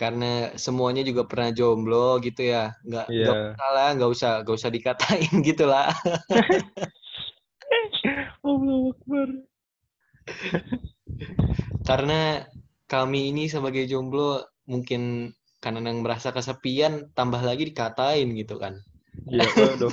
karena 0.00 0.56
semuanya 0.56 1.04
juga 1.04 1.28
pernah 1.28 1.52
jomblo 1.52 2.16
gitu 2.24 2.40
ya 2.40 2.72
nggak 2.88 3.06
nggak 3.12 3.36
Iya. 3.36 3.52
usah 3.52 3.68
lah 3.76 3.88
nggak 4.00 4.10
usah 4.16 4.32
nggak 4.40 4.56
usah 4.56 4.70
dikatain 4.72 5.34
gitu 5.48 5.68
lah 5.68 5.92
Allahu 8.48 8.96
Akbar. 8.96 9.28
Karena 11.84 12.46
kami 12.86 13.30
ini 13.30 13.46
sebagai 13.46 13.86
jomblo 13.86 14.40
mungkin 14.66 15.32
karena 15.60 15.84
yang 15.84 16.00
merasa 16.00 16.30
kesepian 16.30 17.12
tambah 17.12 17.40
lagi 17.40 17.68
dikatain 17.68 18.32
gitu 18.34 18.56
kan 18.56 18.80
Iya, 19.26 19.42
waduh. 19.42 19.90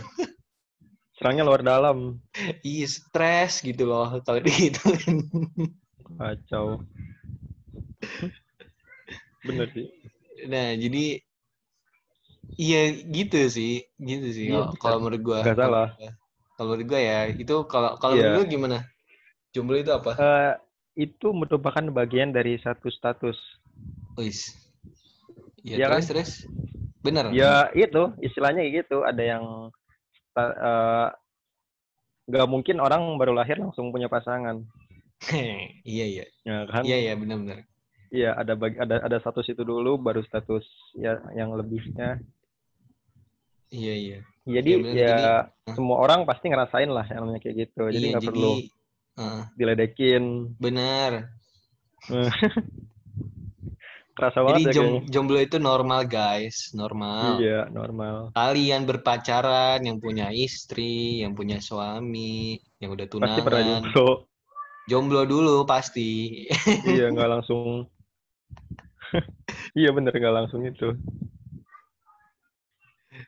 Serangnya 1.18 1.42
luar 1.42 1.66
dalam. 1.66 2.22
iya 2.62 2.86
stres 2.86 3.66
gitu 3.66 3.90
loh 3.90 4.22
kalau 4.22 4.38
digituin 4.46 5.26
Kacau. 6.16 6.86
Bener 9.42 9.68
sih. 9.74 9.90
Nah, 10.46 10.78
jadi 10.78 11.06
iya 12.56 12.82
gitu 13.10 13.42
sih, 13.50 13.86
gitu 13.98 14.28
sih. 14.30 14.54
Iya, 14.54 14.72
Kalau- 14.78 15.02
menurut 15.02 15.22
gua, 15.26 15.40
Nggak 15.42 15.58
salah. 15.58 15.88
kalau 16.56 16.68
menurut 16.74 16.88
gua 16.90 17.02
ya 17.02 17.20
itu 17.30 17.56
kalau 17.66 17.98
kalau 17.98 18.14
Iya. 18.16 18.22
menurut 18.32 18.38
lu 18.38 18.52
gimana? 18.54 18.78
Jomblo 19.56 19.78
itu 19.80 19.92
apa? 19.94 20.12
Eh, 20.18 20.54
itu 21.08 21.28
merupakan 21.32 21.84
bagian 21.94 22.34
dari 22.34 22.58
satu 22.60 22.90
status. 22.90 23.38
Wis. 24.18 24.54
Iya 25.64 25.76
Ya, 25.76 25.88
kan? 25.92 26.02
terus 26.02 26.08
terus. 26.10 26.32
Bener. 27.06 27.30
Ya 27.32 27.70
itu 27.72 28.12
istilahnya 28.20 28.66
gitu. 28.68 29.06
Ada 29.06 29.24
yang 29.38 29.44
eh, 30.38 31.08
nggak 32.28 32.48
mungkin 32.52 32.84
orang 32.84 33.16
baru 33.16 33.32
lahir 33.38 33.58
langsung 33.62 33.94
punya 33.94 34.12
pasangan. 34.12 34.64
iya 35.88 36.06
iya. 36.06 36.26
Ya 36.44 36.66
kan? 36.68 36.84
Iya 36.84 36.98
iya 36.98 37.14
benar-benar. 37.16 37.64
Iya, 38.08 38.40
ada 38.40 38.56
bagi, 38.56 38.80
ada 38.80 39.04
ada 39.04 39.18
status 39.20 39.52
itu 39.52 39.68
dulu, 39.68 40.00
baru 40.00 40.24
status 40.24 40.64
ya 40.96 41.20
yang 41.36 41.52
lebihnya. 41.60 42.24
Iya 43.68 43.94
iya. 44.00 44.20
Jadi 44.48 44.72
bener. 44.80 44.96
ya 44.96 45.12
Jadi- 45.12 45.76
semua 45.76 46.00
orang 46.00 46.24
pasti 46.24 46.48
ngerasain 46.48 46.88
lah 46.88 47.04
yang 47.12 47.28
namanya 47.28 47.44
kayak 47.44 47.68
gitu. 47.68 47.84
Jadi 47.92 48.00
iya, 48.08 48.12
nggak 48.16 48.24
perlu 48.32 48.52
eh, 49.18 49.42
diledekin. 49.58 50.54
benar. 50.62 51.34
Kerasa 54.18 54.42
Jadi 54.42 54.62
ya 54.66 54.74
jom- 54.74 55.06
jomblo 55.14 55.38
itu 55.38 55.62
normal, 55.62 56.10
guys. 56.10 56.74
Normal. 56.74 57.38
Iya, 57.38 57.70
normal. 57.70 58.34
Kalian 58.34 58.90
berpacaran, 58.90 59.86
yang 59.86 60.02
punya 60.02 60.34
istri, 60.34 61.22
yang 61.22 61.38
punya 61.38 61.62
suami, 61.62 62.58
yang 62.82 62.98
udah 62.98 63.06
Pasti 63.06 63.40
pernah 63.46 63.62
tunangan. 63.62 63.82
jomblo. 63.94 64.10
Jomblo 64.90 65.22
dulu 65.30 65.56
pasti. 65.70 66.46
iya, 66.90 67.14
nggak 67.14 67.30
langsung. 67.30 67.86
iya 69.78 69.94
bener 69.94 70.14
nggak 70.18 70.36
langsung 70.36 70.66
itu. 70.66 70.98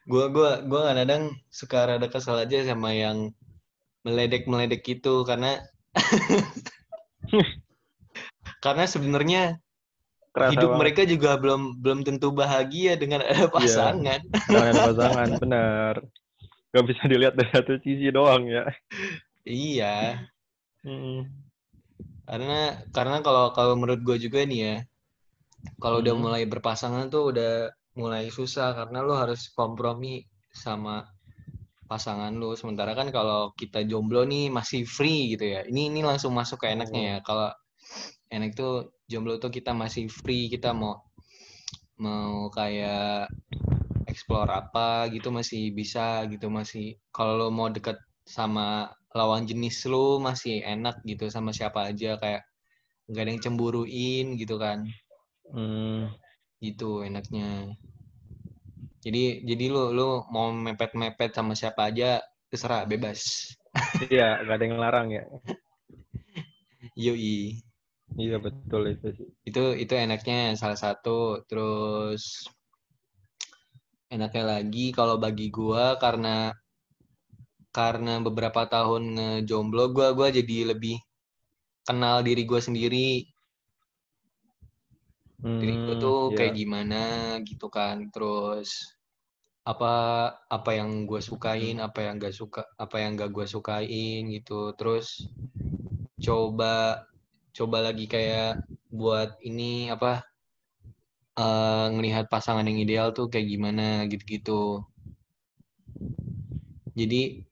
gua 0.05 0.29
gua 0.29 0.51
gua 0.65 0.93
kadang 0.93 1.33
suka 1.49 1.85
rada 1.85 2.09
kesel 2.09 2.37
aja 2.45 2.61
sama 2.65 2.93
yang 2.93 3.33
meledek 4.05 4.45
meledek 4.49 4.85
itu 4.85 5.21
karena 5.25 5.61
karena 8.63 8.85
sebenarnya 8.85 9.43
Kerasa 10.29 10.53
hidup 10.53 10.69
banget. 10.71 10.81
mereka 10.81 11.01
juga 11.09 11.31
belum 11.41 11.81
belum 11.81 11.99
tentu 12.05 12.29
bahagia 12.29 12.93
dengan 12.95 13.25
ada 13.25 13.49
pasangan 13.49 14.21
Jangan 14.45 14.67
ada 14.69 14.81
pasangan, 14.93 15.27
benar. 15.43 15.93
Gak 16.69 16.85
bisa 16.85 17.03
dilihat 17.09 17.33
dari 17.33 17.49
satu 17.49 17.81
sisi 17.81 18.13
doang 18.13 18.45
ya. 18.45 18.65
iya 19.43 20.25
Mm. 20.79 21.27
karena 22.23 22.79
karena 22.95 23.19
kalau 23.19 23.51
kalau 23.51 23.75
menurut 23.75 23.99
gue 23.99 24.15
juga 24.15 24.47
nih 24.47 24.59
ya 24.63 24.75
kalau 25.81 25.99
udah 25.99 26.13
Hmm. 26.15 26.23
mulai 26.23 26.43
berpasangan 26.47 27.11
tuh 27.11 27.35
udah 27.35 27.67
mulai 27.99 28.31
susah 28.31 28.71
karena 28.71 29.03
lo 29.03 29.11
harus 29.17 29.51
kompromi 29.51 30.23
sama 30.55 31.03
pasangan 31.89 32.29
lu. 32.37 32.53
Sementara 32.53 32.93
kan 32.93 33.09
kalau 33.09 33.49
kita 33.57 33.81
jomblo 33.89 34.21
nih 34.29 34.53
masih 34.53 34.85
free 34.85 35.33
gitu 35.33 35.45
ya. 35.57 35.65
Ini 35.65 35.89
ini 35.89 36.01
langsung 36.05 36.37
masuk 36.37 36.61
ke 36.61 36.67
enaknya 36.69 37.01
ya. 37.01 37.17
Kalau 37.25 37.49
enak 38.29 38.53
tuh 38.53 38.93
jomblo 39.09 39.41
tuh 39.41 39.49
kita 39.49 39.73
masih 39.73 40.05
free 40.05 40.45
kita 40.53 40.69
mau 40.77 41.01
mau 41.99 42.47
kayak 42.53 43.27
explore 44.05 44.53
apa 44.53 45.09
gitu 45.09 45.33
masih 45.33 45.73
bisa 45.73 46.23
gitu. 46.29 46.47
Masih 46.53 47.01
kalau 47.09 47.33
lo 47.41 47.47
mau 47.49 47.73
deket 47.73 47.97
sama 48.29 48.93
lawan 49.17 49.49
jenis 49.49 49.89
lu 49.89 50.21
masih 50.21 50.61
enak 50.61 51.01
gitu 51.09 51.25
sama 51.33 51.49
siapa 51.49 51.89
aja. 51.89 52.21
Kayak 52.21 52.45
nggak 53.09 53.23
ada 53.25 53.31
yang 53.33 53.41
cemburuin 53.41 54.37
gitu 54.37 54.61
kan. 54.61 54.85
Hmm. 55.49 56.13
gitu 56.59 57.07
enaknya 57.07 57.79
jadi 59.03 59.43
jadi 59.49 59.65
lu 59.73 59.83
lu 59.97 60.07
mau 60.33 60.51
mepet 60.51 60.91
mepet 61.01 61.31
sama 61.37 61.53
siapa 61.55 61.81
aja 61.89 62.19
terserah 62.49 62.83
bebas 62.89 63.19
Iya, 64.09 64.41
nggak 64.43 64.55
ada 64.57 64.65
yang 64.65 64.79
larang 64.81 65.07
ya. 65.13 65.23
yoi 66.97 67.61
Iya 68.17 68.37
betul 68.45 68.81
itu 68.93 69.07
sih. 69.17 69.27
itu 69.49 69.61
itu 69.83 69.93
enaknya 69.93 70.57
salah 70.57 70.79
satu 70.83 71.45
terus 71.45 72.23
enaknya 74.09 74.43
lagi 74.57 74.85
kalau 74.97 75.15
bagi 75.21 75.47
gua 75.53 75.85
karena 76.01 76.49
karena 77.69 78.17
beberapa 78.25 78.65
tahun 78.65 79.03
ngejomblo 79.15 79.93
gua 79.95 80.07
gua 80.17 80.27
jadi 80.33 80.73
lebih 80.73 80.97
kenal 81.87 82.25
diri 82.25 82.43
gua 82.49 82.57
sendiri 82.67 83.29
Hmm, 85.39 85.95
tuh 86.03 86.19
iya. 86.31 86.37
kayak 86.37 86.53
gimana 86.59 87.03
gitu 87.47 87.67
kan 87.71 88.11
terus 88.11 88.95
apa 89.63 89.93
apa 90.49 90.71
yang 90.75 91.05
gue 91.07 91.21
sukain 91.21 91.77
apa 91.79 91.99
yang 92.09 92.19
gak 92.19 92.35
suka 92.35 92.65
apa 92.75 92.95
yang 92.99 93.15
gak 93.15 93.31
gue 93.31 93.45
sukain 93.47 94.21
gitu 94.35 94.73
terus 94.75 95.29
coba 96.19 97.05
coba 97.55 97.77
lagi 97.91 98.05
kayak 98.09 98.59
buat 98.91 99.39
ini 99.45 99.93
apa 99.93 100.25
eh 101.39 101.85
ngelihat 101.95 102.27
pasangan 102.27 102.67
yang 102.67 102.79
ideal 102.83 103.07
tuh 103.15 103.31
kayak 103.31 103.47
gimana 103.47 104.03
gitu-gitu 104.11 104.83
jadi 106.97 107.47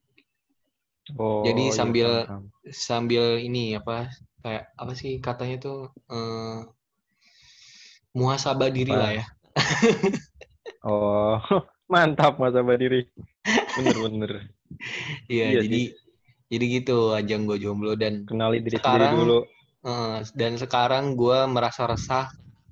Oh, 1.15 1.39
Jadi 1.39 1.71
iya, 1.71 1.75
sambil- 1.75 2.27
paham. 2.27 2.43
sambil 2.67 3.39
ini 3.39 3.79
apa 3.79 4.11
kayak 4.43 4.75
apa 4.75 4.91
sih 4.91 5.23
katanya 5.23 5.55
tuh 5.63 5.79
eh 6.11 6.67
muhasabah 8.15 8.69
diri 8.69 8.93
lah 8.93 9.11
ya 9.17 9.25
Oh, 10.87 11.41
mantap 11.91 12.37
Mas 12.39 12.55
diri. 12.77 13.07
Bener-bener. 13.75 14.47
iya 15.31 15.51
Iya 15.51 15.63
jadi 15.63 15.81
jadi 16.47 16.65
gitu 16.79 17.11
ajang 17.11 17.43
gue 17.43 17.57
jomblo 17.59 17.95
dan 17.99 18.23
Kenali 18.23 18.63
diri 18.63 18.79
Sekarang- 18.79 19.15
sendiri 19.15 19.23
dulu. 19.23 19.39
Eh, 19.87 20.17
dan 20.35 20.53
sekarang 20.59 21.15
gue 21.15 21.37
merasa 21.47 21.87
resah. 21.87 22.27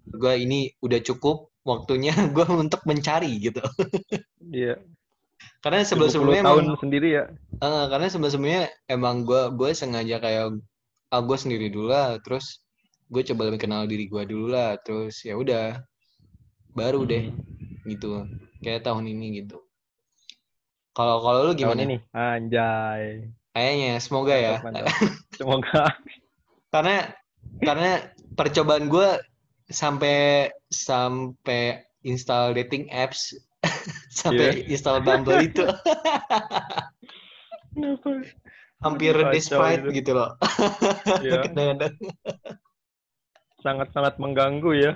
Gue 0.06 0.44
ini 0.44 0.72
udah 0.80 1.00
cukup 1.02 1.52
waktunya 1.66 2.12
gue 2.36 2.46
untuk 2.52 2.84
mencari 2.88 3.36
gitu. 3.40 3.64
Iya. 4.52 4.80
Karena 5.60 5.82
20 5.82 5.90
sebelum-sebelumnya 5.92 6.44
tahun 6.46 6.64
emang, 6.72 6.80
sendiri 6.80 7.08
ya. 7.10 7.24
eh, 7.60 7.86
karena 7.92 8.08
sebelum-sebelumnya 8.08 8.64
emang 8.88 9.26
gue 9.26 9.42
gue 9.58 9.70
sengaja 9.74 10.22
kayak 10.22 10.62
ah 11.12 11.22
gue 11.24 11.38
sendiri 11.40 11.68
dulu 11.74 11.90
lah. 11.92 12.16
Terus 12.24 12.64
gue 13.06 13.22
coba 13.34 13.42
lebih 13.48 13.62
kenal 13.64 13.86
diri 13.86 14.06
gue 14.06 14.24
dulu 14.26 14.50
lah. 14.50 14.78
Terus 14.82 15.22
ya 15.22 15.36
udah 15.36 15.82
baru 16.74 17.04
deh 17.04 17.30
Hmm. 17.30 17.86
gitu. 17.86 18.26
Kayak 18.60 18.86
tahun 18.86 19.06
ini 19.08 19.46
gitu. 19.46 19.62
Kalau 20.92 21.20
kalau 21.20 21.40
lu 21.46 21.54
Tahun 21.54 21.60
gimana? 21.76 21.82
ini. 21.86 21.98
Anjay. 22.12 23.30
Kayaknya 23.52 23.92
semoga 24.00 24.36
ya. 24.36 24.60
Mantap, 24.60 24.88
mantap. 24.90 24.96
Semoga. 25.36 25.84
karena 26.76 26.98
karena 27.64 27.92
percobaan 28.36 28.92
gue 28.92 29.10
sampai 29.72 30.50
sampai 30.68 31.80
install 32.04 32.52
dating 32.54 32.92
apps 32.92 33.32
sampai 34.20 34.68
install 34.68 35.00
Bumble 35.02 35.40
itu 35.42 35.64
hampir 38.84 39.16
itu. 39.16 39.88
gitu 39.96 40.12
loh 40.14 40.36
Iya. 41.24 41.42
kadang-kadang 41.48 41.96
Sangat-sangat 43.66 44.22
mengganggu 44.22 44.72
ya. 44.78 44.94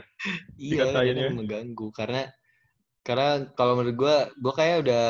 iya 0.61 0.93
kadang 0.93 1.17
ya. 1.17 1.29
mengganggu 1.33 1.89
karena 1.89 2.29
karena 3.01 3.49
kalau 3.57 3.73
menurut 3.81 3.97
gue 3.97 4.15
gue 4.37 4.53
kayak 4.53 4.77
udah 4.85 5.05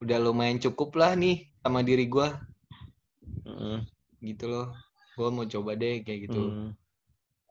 udah 0.00 0.18
lumayan 0.24 0.56
cukup 0.56 0.96
lah 0.96 1.12
nih 1.12 1.44
sama 1.60 1.84
diri 1.84 2.08
gue 2.08 2.28
Hmm. 3.44 3.84
gitu 4.24 4.48
loh 4.48 4.72
gue 5.20 5.28
mau 5.28 5.44
coba 5.44 5.76
deh 5.76 6.00
kayak 6.00 6.32
gitu 6.32 6.42
Hmm. 6.48 6.72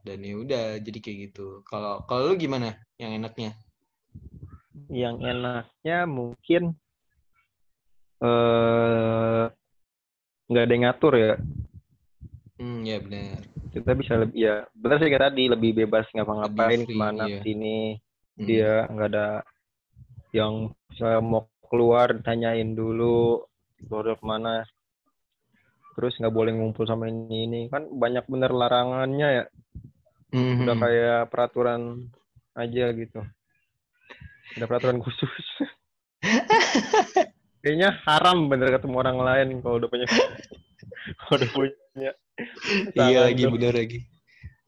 dan 0.01 0.25
ya 0.25 0.33
udah 0.41 0.63
jadi 0.81 0.99
kayak 0.99 1.17
gitu 1.29 1.61
kalau 1.69 2.01
kalau 2.09 2.33
lu 2.33 2.35
gimana 2.35 2.73
yang 2.97 3.13
enaknya 3.13 3.53
Yang 4.89 5.15
enaknya 5.21 5.97
mungkin 6.09 6.63
eh 8.25 9.43
nggak 10.49 10.63
ada 10.65 10.73
yang 10.73 10.83
ngatur 10.89 11.13
ya. 11.13 11.33
hmm 12.57 12.79
ya 12.83 12.97
benar 12.99 13.41
Kita 13.73 13.91
bisa 13.97 14.13
lebih 14.21 14.37
ya 14.37 14.69
benar 14.77 15.01
sih 15.01 15.09
kayak 15.09 15.33
tadi 15.33 15.43
lebih 15.49 15.71
bebas 15.73 16.05
ngapa-ngapain 16.13 16.85
ke 16.85 16.93
mana 16.93 17.25
iya. 17.25 17.41
sini. 17.41 17.97
Hmm. 18.37 18.45
Dia 18.45 18.85
nggak 18.85 19.09
ada 19.09 19.27
yang 20.33 20.69
saya 20.93 21.17
mau 21.17 21.49
keluar 21.65 22.13
tanyain 22.21 22.77
dulu 22.77 23.41
keluar 23.81 24.13
ke 24.13 24.25
mana. 24.25 24.61
Terus 25.97 26.13
nggak 26.21 26.33
boleh 26.33 26.53
ngumpul 26.53 26.85
sama 26.85 27.09
ini 27.09 27.49
ini 27.49 27.61
kan 27.73 27.89
banyak 27.89 28.29
bener 28.29 28.53
larangannya 28.53 29.29
ya. 29.41 29.45
Mhm. 30.33 30.65
Udah 30.65 30.77
kayak 30.77 31.21
peraturan 31.33 32.09
aja 32.53 32.85
gitu. 32.93 33.21
Ada 34.53 34.65
peraturan 34.69 35.01
khusus. 35.01 35.29
Kayaknya 37.63 37.89
haram 38.03 38.51
bener 38.51 38.75
ketemu 38.75 38.95
orang 38.99 39.17
lain 39.23 39.47
kalau 39.63 39.79
udah 39.79 39.89
punya 39.89 40.05
kalau 40.11 41.35
udah 41.39 41.49
punya. 41.55 42.11
iya 42.97 43.29
lagi 43.29 43.45
bener 43.47 43.71
lagi 43.71 43.99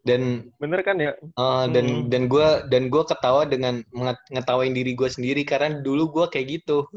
dan 0.05 0.53
Bener 0.62 0.86
kan 0.86 1.01
ya? 1.01 1.17
eh, 1.17 1.65
dan 1.73 1.86
Hmm. 1.89 2.05
dan 2.13 2.29
gue 2.29 2.47
dan 2.69 2.93
gua 2.93 3.03
ketawa 3.03 3.41
dengan 3.49 3.81
ngetawain 4.29 4.69
diri 4.71 4.93
gue 4.93 5.10
sendiri 5.10 5.41
karena 5.41 5.81
dulu 5.81 6.13
gue 6.13 6.25
kayak 6.29 6.62
gitu 6.62 6.86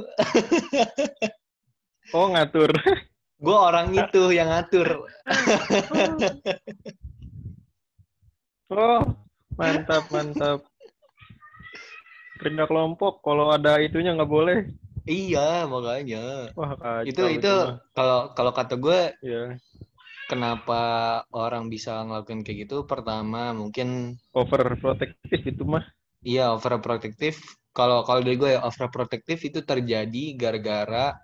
Oh 2.16 2.28
ngatur. 2.30 2.70
gue 3.44 3.56
orang 3.56 3.90
itu 3.96 4.22
yang 4.30 4.52
ngatur 4.52 5.08
Oh 8.68 9.00
mantap 9.56 10.04
mantap. 10.12 10.60
Kerja 12.38 12.68
kelompok 12.68 13.24
kalau 13.24 13.48
ada 13.50 13.80
itunya 13.80 14.12
nggak 14.12 14.30
boleh. 14.30 14.68
Iya 15.08 15.64
makanya 15.64 16.52
Wah 16.52 16.76
kacau 16.76 17.08
itu 17.08 17.22
itu 17.40 17.54
kalau 17.96 18.36
kalau 18.36 18.52
kata 18.52 18.76
gue 18.76 19.00
ya 19.24 19.56
kenapa 20.28 20.82
orang 21.32 21.72
bisa 21.72 22.04
ngelakuin 22.04 22.44
kayak 22.44 22.68
gitu 22.68 22.84
pertama 22.84 23.56
mungkin 23.56 24.20
overprotective 24.36 25.42
itu 25.42 25.64
mah. 25.64 25.82
Iya, 26.20 26.52
overprotective. 26.52 27.40
Kalau 27.72 28.04
kalau 28.04 28.20
dari 28.20 28.36
gue 28.36 28.50
ya 28.58 28.60
overprotective 28.60 29.40
itu 29.40 29.64
terjadi 29.64 30.24
gara-gara 30.36 31.16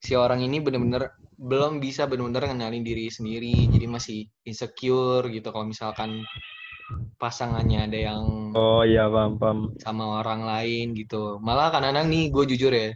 si 0.00 0.16
orang 0.16 0.40
ini 0.46 0.62
bener-bener 0.64 1.12
belum 1.34 1.82
bisa 1.82 2.06
bener-bener 2.06 2.54
kenalin 2.54 2.86
diri 2.86 3.10
sendiri, 3.10 3.68
jadi 3.68 3.86
masih 3.90 4.30
insecure 4.46 5.26
gitu. 5.28 5.50
Kalau 5.50 5.66
misalkan 5.66 6.22
pasangannya 7.20 7.78
ada 7.86 7.98
yang 7.98 8.24
Oh 8.54 8.82
iya 8.86 9.10
paham 9.10 9.32
paham. 9.40 9.58
sama 9.84 10.04
orang 10.22 10.42
lain 10.50 10.94
gitu. 11.00 11.38
Malah 11.46 11.68
kadang-kadang 11.74 12.06
nih 12.12 12.24
gue 12.34 12.44
jujur 12.54 12.72
ya, 12.72 12.90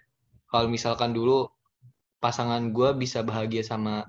kalau 0.51 0.69
misalkan 0.71 1.11
dulu 1.19 1.51
pasangan 2.23 2.63
gue 2.77 2.91
bisa 3.03 3.23
bahagia 3.27 3.63
sama 3.67 4.07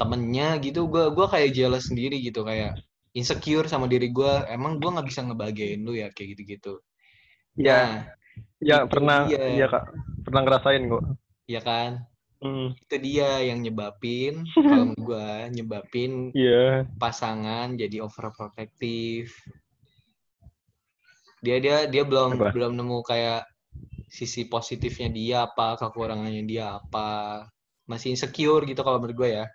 temennya 0.00 0.58
gitu, 0.66 0.86
gue 0.92 1.04
gua 1.16 1.26
kayak 1.30 1.54
jealous 1.56 1.84
sendiri 1.90 2.16
gitu, 2.22 2.42
kayak 2.42 2.72
insecure 3.14 3.66
sama 3.70 3.86
diri 3.92 4.08
gue. 4.10 4.32
Emang 4.50 4.78
gue 4.82 4.90
nggak 4.94 5.08
bisa 5.10 5.20
ngebahagiain 5.26 5.80
lu 5.86 5.92
ya 5.94 6.08
kayak 6.14 6.28
gitu-gitu. 6.36 6.82
Iya 7.58 7.78
Nah, 7.78 7.88
ya 8.68 8.76
pernah 8.90 9.18
iya 9.54 9.66
kak 9.72 9.84
pernah 10.24 10.40
ngerasain 10.42 10.82
kok. 10.90 11.02
ya 11.48 11.60
kan? 11.60 11.90
Hmm, 12.44 12.76
Itu 12.76 12.96
dia 13.00 13.40
yang 13.40 13.64
nyebabin, 13.64 14.44
kalau 14.68 14.92
menurut 14.92 15.00
gue 15.00 15.28
nyebabin 15.56 16.12
Iya. 16.36 16.84
pasangan 17.00 17.72
jadi 17.80 18.04
overprotective. 18.04 19.32
Dia 21.40 21.56
dia 21.60 21.76
dia 21.88 22.04
belum 22.04 22.36
Apa? 22.36 22.52
belum 22.52 22.76
nemu 22.76 23.00
kayak 23.04 23.48
sisi 24.12 24.44
positifnya 24.44 25.08
dia 25.08 25.36
apa, 25.48 25.80
kekurangannya 25.80 26.44
dia 26.44 26.76
apa. 26.80 27.44
Masih 27.88 28.12
insecure 28.12 28.64
gitu 28.68 28.80
kalau 28.84 29.00
menurut 29.00 29.16
gue 29.24 29.30
ya. 29.40 29.46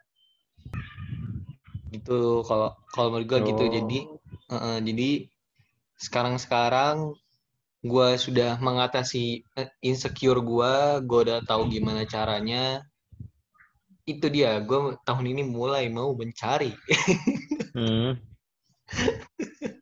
Gitu 1.94 2.42
kalau 2.46 2.74
kalau 2.94 3.10
menurut 3.14 3.28
gue 3.30 3.40
gitu. 3.54 3.64
Oh. 3.66 3.70
Jadi 3.70 4.00
eh, 4.50 4.80
jadi 4.86 5.10
sekarang-sekarang 6.00 7.14
gue 7.80 8.10
sudah 8.20 8.60
mengatasi 8.60 9.48
eh, 9.56 9.72
insecure 9.80 10.44
gue, 10.44 11.00
gue 11.04 11.20
udah 11.30 11.40
tahu 11.48 11.72
gimana 11.72 12.04
caranya. 12.04 12.84
Itu 14.04 14.28
dia, 14.28 14.60
gue 14.60 15.00
tahun 15.08 15.26
ini 15.32 15.44
mulai 15.48 15.88
mau 15.88 16.12
mencari. 16.12 16.76
Hmm. 17.78 18.20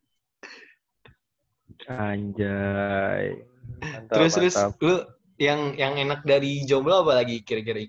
Anjay. 1.88 3.40
Mantap, 3.80 4.12
terus 4.12 4.36
terus 4.36 4.56
mantap. 4.60 4.76
lu 4.84 4.96
yang 5.40 5.72
yang 5.80 5.96
enak 5.96 6.28
dari 6.28 6.68
jomblo 6.68 7.08
apa 7.08 7.24
lagi 7.24 7.48
kira-kira? 7.48 7.88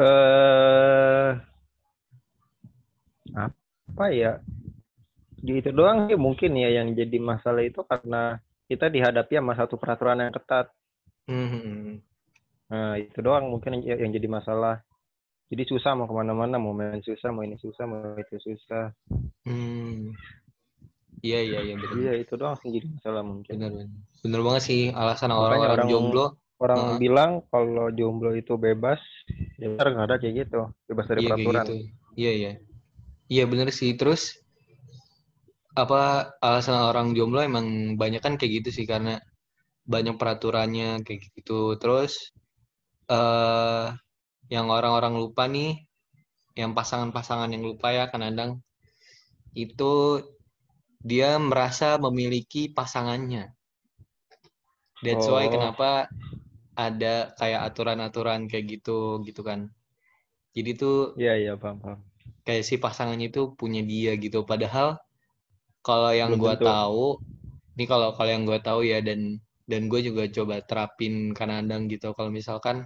Eh 0.00 1.30
apa 3.36 4.04
ya? 4.08 4.40
Gitu 5.44 5.68
doang 5.76 6.08
sih 6.08 6.16
mungkin 6.16 6.56
ya 6.56 6.80
yang 6.80 6.96
jadi 6.96 7.20
masalah 7.20 7.60
itu 7.60 7.84
karena 7.84 8.40
kita 8.70 8.86
dihadapi 8.86 9.34
sama 9.34 9.58
satu 9.58 9.74
peraturan 9.74 10.22
yang 10.22 10.30
ketat. 10.30 10.70
Hmm. 11.26 11.98
Nah, 12.70 12.94
itu 12.94 13.18
doang 13.18 13.50
mungkin 13.50 13.82
yang, 13.82 13.98
yang 14.06 14.10
jadi 14.14 14.30
masalah. 14.30 14.78
Jadi 15.50 15.66
susah 15.66 15.98
mau 15.98 16.06
ke 16.06 16.14
mana-mana, 16.14 16.62
mau 16.62 16.70
main 16.70 17.02
susah, 17.02 17.34
mau 17.34 17.42
ini 17.42 17.58
susah, 17.58 17.82
mau 17.82 18.14
itu 18.14 18.38
susah. 18.38 18.94
Hmm. 19.42 20.14
Iya 21.20 21.42
iya 21.42 21.58
iya. 21.66 21.74
Iya, 21.76 22.12
itu 22.22 22.38
doang 22.38 22.54
sih 22.62 22.70
jadi 22.70 22.86
masalah 22.86 23.26
mungkin. 23.26 23.58
Benar 23.58 23.70
benar. 23.74 23.88
Benar 24.22 24.40
banget 24.46 24.62
sih 24.62 24.82
alasan 24.94 25.34
orang-orang 25.34 25.82
orang- 25.82 25.90
jomblo. 25.90 26.26
Orang 26.60 26.76
Heeh. 26.78 26.96
bilang 27.00 27.30
kalau 27.48 27.88
jomblo 27.90 28.36
itu 28.36 28.54
bebas, 28.54 29.00
ya 29.56 29.72
benar 29.72 29.96
nggak 29.96 30.06
ada 30.12 30.16
kayak 30.20 30.34
gitu, 30.44 30.60
bebas 30.86 31.08
dari 31.08 31.20
Iya 31.24 31.28
peraturan. 31.32 31.64
gitu. 31.66 31.74
Iya 32.20 32.30
iya. 32.36 32.52
Iya 33.32 33.44
benar 33.48 33.72
sih. 33.72 33.96
Terus 33.96 34.39
apa 35.74 36.30
alasan 36.42 36.78
orang 36.90 37.08
jomblo 37.16 37.40
emang 37.42 37.66
banyak 38.00 38.20
kan 38.24 38.34
kayak 38.38 38.52
gitu 38.62 38.70
sih 38.82 38.86
karena 38.92 39.20
banyak 39.94 40.16
peraturannya 40.20 41.02
kayak 41.06 41.20
gitu. 41.36 41.76
Terus 41.82 42.12
eh 43.10 43.86
yang 44.54 44.66
orang-orang 44.76 45.14
lupa 45.22 45.44
nih, 45.50 45.70
yang 46.60 46.72
pasangan-pasangan 46.78 47.50
yang 47.54 47.64
lupa 47.70 47.88
ya 47.98 48.04
kadang 48.12 48.60
itu 49.54 49.92
dia 51.10 51.36
merasa 51.36 51.88
memiliki 52.00 52.72
pasangannya. 52.72 53.52
That's 55.04 55.28
why 55.28 55.44
Oh. 55.44 55.50
kenapa 55.52 56.08
ada 56.86 57.14
kayak 57.40 57.62
aturan-aturan 57.72 58.40
kayak 58.50 58.66
gitu 58.80 59.20
gitu 59.28 59.42
kan. 59.48 59.60
Jadi 60.56 60.70
tuh 60.82 60.98
Iya, 61.18 61.32
iya, 61.42 61.52
paham, 61.62 61.78
paham. 61.82 62.00
kayak 62.46 62.64
si 62.68 62.74
pasangannya 62.84 63.26
itu 63.32 63.42
punya 63.60 63.80
dia 63.92 64.12
gitu. 64.24 64.38
Padahal 64.50 64.88
kalau 65.88 66.12
yang 66.20 66.32
tentu. 66.58 66.64
tahu, 66.68 67.04
ini 67.76 67.84
kalau 67.92 68.08
kalau 68.16 68.30
yang 68.34 68.44
gua 68.48 68.58
tahu 68.68 68.80
ya 68.92 68.98
dan 69.08 69.20
dan 69.70 69.82
gue 69.90 70.00
juga 70.08 70.22
coba 70.36 70.56
terapin 70.68 71.14
kadang 71.38 71.82
gitu. 71.92 72.08
Kalau 72.16 72.30
misalkan 72.38 72.76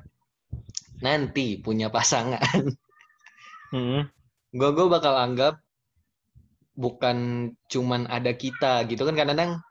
nanti 1.05 1.47
punya 1.65 1.87
pasangan, 1.95 2.41
Hmm. 3.73 4.09
gue 4.59 4.71
gue 4.77 4.87
bakal 4.95 5.15
anggap 5.25 5.55
bukan 6.75 7.17
cuman 7.71 8.11
ada 8.11 8.35
kita 8.35 8.83
gitu 8.91 9.03
kan 9.07 9.15
kadang-kadang 9.15 9.63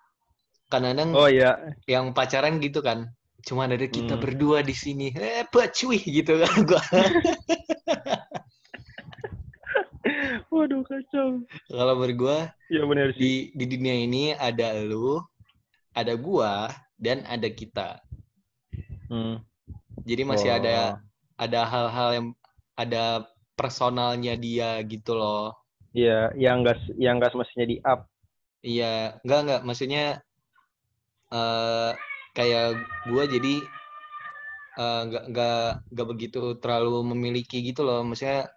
kadang-kadang 0.72 1.12
Oh 1.14 1.28
iya, 1.30 1.76
yang 1.90 2.12
pacaran 2.18 2.60
gitu 2.64 2.80
kan 2.84 3.12
cuma 3.44 3.68
ada 3.68 3.76
kita 3.88 4.16
Hmm. 4.16 4.24
berdua 4.24 4.64
di 4.64 4.76
sini 4.76 5.12
eh 5.16 5.44
cuy 5.52 6.00
gitu 6.00 6.40
kan 6.42 6.54
gua 6.64 6.82
waduh 10.54 10.82
kacau. 10.86 11.42
kalau 11.68 11.94
menurut 11.98 12.18
gua 12.18 12.38
Iya 12.70 12.84
benar 12.86 13.08
sih. 13.18 13.22
di 13.22 13.34
di 13.58 13.66
dunia 13.68 13.96
ini 13.98 14.24
ada 14.38 14.78
lu 14.82 15.18
ada 15.94 16.14
gua 16.18 16.70
dan 17.02 17.26
ada 17.26 17.50
kita 17.50 17.98
Hmm. 19.10 19.42
jadi 20.02 20.24
masih 20.26 20.50
Oh. 20.50 20.58
ada 20.58 20.78
ada 21.38 21.62
hal-hal 21.66 22.10
yang 22.18 22.28
ada 22.74 23.26
personalnya 23.54 24.34
dia 24.38 24.82
gitu 24.86 25.14
loh 25.14 25.54
Iya, 25.94 26.34
yang 26.34 26.66
enggak 26.66 26.78
yang 26.98 27.22
enggak 27.22 27.32
semestinya 27.34 27.68
di 27.70 27.78
up. 27.86 28.10
iya 28.66 29.22
enggak 29.22 29.40
enggak 29.46 29.62
maksudnya 29.62 30.04
eh 31.30 31.92
kayak 32.34 32.82
gua 33.10 33.24
jadi 33.30 33.56
eh, 34.74 35.02
nggak 35.06 35.24
nggak 35.30 35.62
nggak 35.94 36.08
begitu 36.10 36.42
terlalu 36.58 37.06
memiliki 37.14 37.62
gitu 37.62 37.86
loh 37.86 38.02
maksudnya 38.02 38.50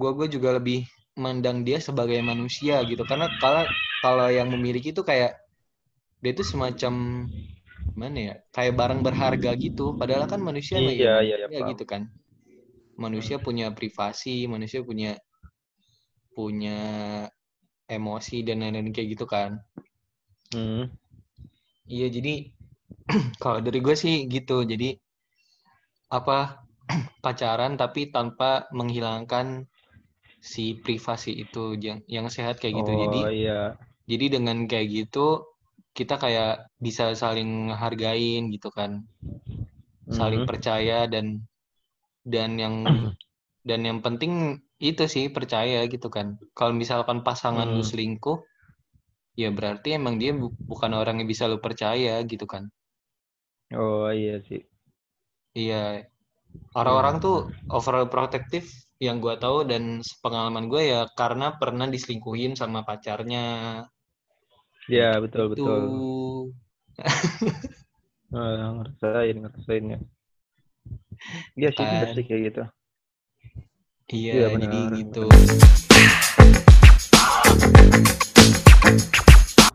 gua 0.00 0.10
gua 0.16 0.26
juga 0.34 0.48
lebih 0.58 0.78
mandang 1.24 1.58
dia 1.66 1.78
sebagai 1.88 2.18
manusia 2.30 2.74
gitu 2.90 3.02
karena 3.10 3.26
kalau 3.42 3.64
kalau 4.04 4.26
yang 4.38 4.48
memiliki 4.54 4.88
itu 4.94 5.02
kayak 5.10 5.32
dia 6.22 6.30
itu 6.36 6.44
semacam 6.52 6.92
mana 8.00 8.18
ya 8.28 8.34
kayak 8.56 8.74
barang 8.80 9.00
berharga 9.06 9.50
gitu 9.64 9.84
padahal 10.00 10.24
kan 10.32 10.40
manusia 10.48 10.76
Iya, 10.80 10.90
ya 10.90 10.92
iya, 10.96 11.12
iya, 11.28 11.36
manusia 11.46 11.60
paham. 11.60 11.70
gitu 11.72 11.84
kan 11.92 12.02
manusia 13.04 13.36
punya 13.46 13.66
privasi 13.78 14.36
manusia 14.52 14.80
punya 14.88 15.10
punya 16.36 16.78
emosi 17.96 18.36
dan 18.46 18.56
lain-lain 18.62 18.90
kayak 18.94 19.08
gitu 19.14 19.26
kan 19.34 19.50
Hmm. 20.52 20.84
Iya, 21.96 22.06
jadi 22.16 22.34
kalau 23.42 23.58
dari 23.66 23.78
gue 23.86 23.96
sih 24.04 24.16
gitu. 24.34 24.56
Jadi 24.70 24.88
apa 26.18 26.38
pacaran 27.24 27.72
tapi 27.82 28.12
tanpa 28.14 28.50
menghilangkan 28.78 29.46
si 30.52 30.64
privasi 30.84 31.30
itu 31.44 31.62
yang 31.86 31.98
yang 32.16 32.26
sehat 32.36 32.56
kayak 32.60 32.74
gitu. 32.84 32.92
Jadi 33.04 33.20
Oh 33.20 33.28
iya. 33.30 33.78
jadi 34.10 34.26
dengan 34.38 34.58
kayak 34.70 34.88
gitu 34.98 35.26
kita 35.98 36.14
kayak 36.24 36.50
bisa 36.86 37.04
saling 37.22 37.50
hargain 37.82 38.42
gitu 38.54 38.68
kan. 38.78 38.92
Saling 40.16 40.42
Mhm. 40.42 40.48
percaya 40.48 40.98
dan 41.12 41.26
dan 42.34 42.50
yang 42.62 42.76
dan 43.68 43.80
yang 43.88 43.98
penting 44.06 44.32
itu 44.90 45.04
sih 45.14 45.26
percaya 45.36 45.80
gitu 45.94 46.08
kan. 46.16 46.28
Kalau 46.58 46.74
misalkan 46.82 47.18
pasangan 47.28 47.68
lu 47.76 47.82
Hmm. 47.82 47.90
selingkuh 47.90 48.38
ya 49.42 49.48
berarti 49.56 49.88
emang 49.98 50.14
dia 50.22 50.32
bu- 50.40 50.56
bukan 50.70 50.92
orang 51.00 51.16
yang 51.20 51.28
bisa 51.32 51.44
lu 51.52 51.58
percaya 51.66 52.14
gitu 52.32 52.46
kan. 52.52 52.64
Oh 53.74 54.10
iya 54.12 54.34
sih. 54.46 54.60
Iya, 55.60 55.76
orang-orang 56.80 57.16
Iya, 57.16 57.24
tuh 57.24 57.36
overall 57.76 58.08
protektif 58.14 58.64
yang 59.02 59.18
gua 59.18 59.34
tahu 59.34 59.66
dan 59.66 59.98
pengalaman 60.22 60.70
gue 60.70 60.94
ya 60.94 61.10
karena 61.18 61.58
pernah 61.58 61.90
diselingkuhin 61.90 62.54
sama 62.54 62.86
pacarnya. 62.86 63.82
Iya, 64.86 65.18
betul 65.18 65.50
Tuh, 65.50 65.50
betul. 65.58 65.82
Ah, 68.32 68.72
ngerasain, 68.80 69.36
ngerasain 69.44 69.84
ya. 69.92 70.00
Iya 71.52 71.68
sih, 71.76 71.84
sih 72.16 72.24
kayak 72.24 72.42
gitu. 72.48 72.62
iya, 74.08 74.48
jadi 74.48 74.56
benar, 74.56 74.88
gitu. 74.96 75.22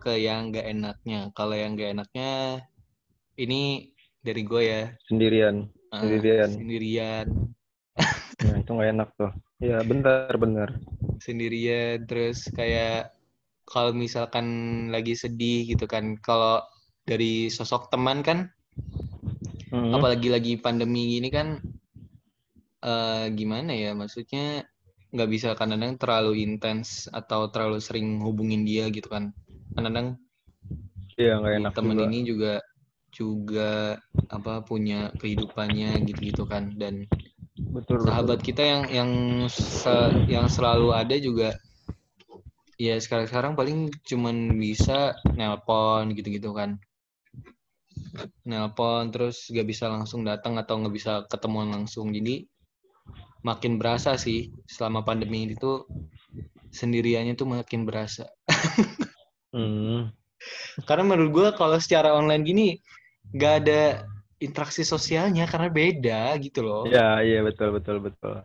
Ke 0.02 0.18
yang 0.18 0.50
gak 0.50 0.66
enaknya, 0.74 1.30
kalau 1.38 1.54
yang 1.54 1.78
gak 1.78 2.02
enaknya 2.02 2.66
ini 3.38 3.94
dari 4.26 4.42
gue 4.42 4.62
ya, 4.66 4.82
Sendirian. 5.06 5.70
Sendirian. 5.94 6.50
sendirian, 6.50 7.28
Nah, 8.44 8.56
itu 8.62 8.70
nggak 8.74 8.90
enak 8.94 9.08
tuh. 9.18 9.30
Iya, 9.64 9.78
bentar, 9.90 10.30
bener. 10.42 10.68
sendirian, 11.24 12.06
terus 12.08 12.46
kayak 12.58 13.10
kalau 13.68 13.92
misalkan 13.94 14.46
lagi 14.94 15.14
sedih 15.22 15.60
gitu 15.70 15.84
kan, 15.90 16.16
kalau 16.26 16.62
dari 17.08 17.48
sosok 17.56 17.90
teman 17.92 18.20
kan 18.28 18.38
Mhm. 19.72 19.94
apalagi 19.96 20.28
lagi 20.32 20.52
pandemi 20.60 21.16
gini 21.16 21.28
kan 21.32 21.48
eh 22.84 23.26
gimana 23.38 23.72
ya 23.74 23.90
maksudnya 24.00 24.62
nggak 25.14 25.30
bisa 25.34 25.48
kadang-kadang 25.58 25.96
terlalu 25.98 26.32
intens 26.46 26.88
atau 27.10 27.48
terlalu 27.52 27.78
sering 27.82 28.20
hubungin 28.26 28.62
dia 28.68 28.84
gitu 28.92 29.08
kan 29.10 29.32
kadang-kadang 29.74 30.08
Iya, 31.18 31.32
nggak 31.42 31.54
enak 31.58 31.74
temen 31.74 31.96
juga. 31.98 32.04
ini 32.06 32.18
juga 32.30 32.52
juga 33.10 33.72
apa 34.28 34.60
punya 34.68 35.10
kehidupannya 35.16 35.90
gitu-gitu 36.06 36.44
kan 36.44 36.76
dan 36.76 37.08
Betul, 37.74 38.00
betul. 38.00 38.08
sahabat 38.08 38.38
kita 38.40 38.62
yang 38.64 38.82
yang 38.88 39.10
se- 39.50 40.24
yang 40.28 40.46
selalu 40.48 40.88
ada 40.96 41.16
juga 41.20 41.52
ya 42.78 42.94
sekarang-sekarang 42.94 43.58
paling 43.58 43.90
cuman 44.06 44.54
bisa 44.56 45.18
nelpon 45.34 46.14
gitu-gitu 46.14 46.54
kan 46.54 46.78
nelpon 48.46 49.10
terus 49.12 49.50
gak 49.50 49.66
bisa 49.66 49.90
langsung 49.90 50.22
datang 50.24 50.54
atau 50.56 50.78
nggak 50.80 50.94
bisa 50.94 51.12
ketemuan 51.28 51.68
langsung 51.74 52.14
jadi 52.14 52.46
makin 53.42 53.78
berasa 53.78 54.14
sih 54.18 54.50
selama 54.66 55.02
pandemi 55.06 55.46
ini 55.46 55.54
tuh 55.58 55.86
sendiriannya 56.70 57.34
tuh 57.38 57.48
makin 57.48 57.82
berasa 57.88 58.26
Hmm. 59.48 60.12
karena 60.88 61.04
menurut 61.08 61.30
gue 61.32 61.48
kalau 61.56 61.78
secara 61.80 62.12
online 62.14 62.44
gini 62.44 62.68
nggak 63.34 63.54
ada 63.64 63.82
interaksi 64.38 64.82
sosialnya 64.86 65.44
karena 65.50 65.68
beda 65.70 66.34
gitu 66.38 66.62
loh 66.62 66.82
Iya, 66.86 67.22
iya, 67.26 67.38
betul, 67.42 67.74
betul, 67.74 67.98
betul. 68.02 68.42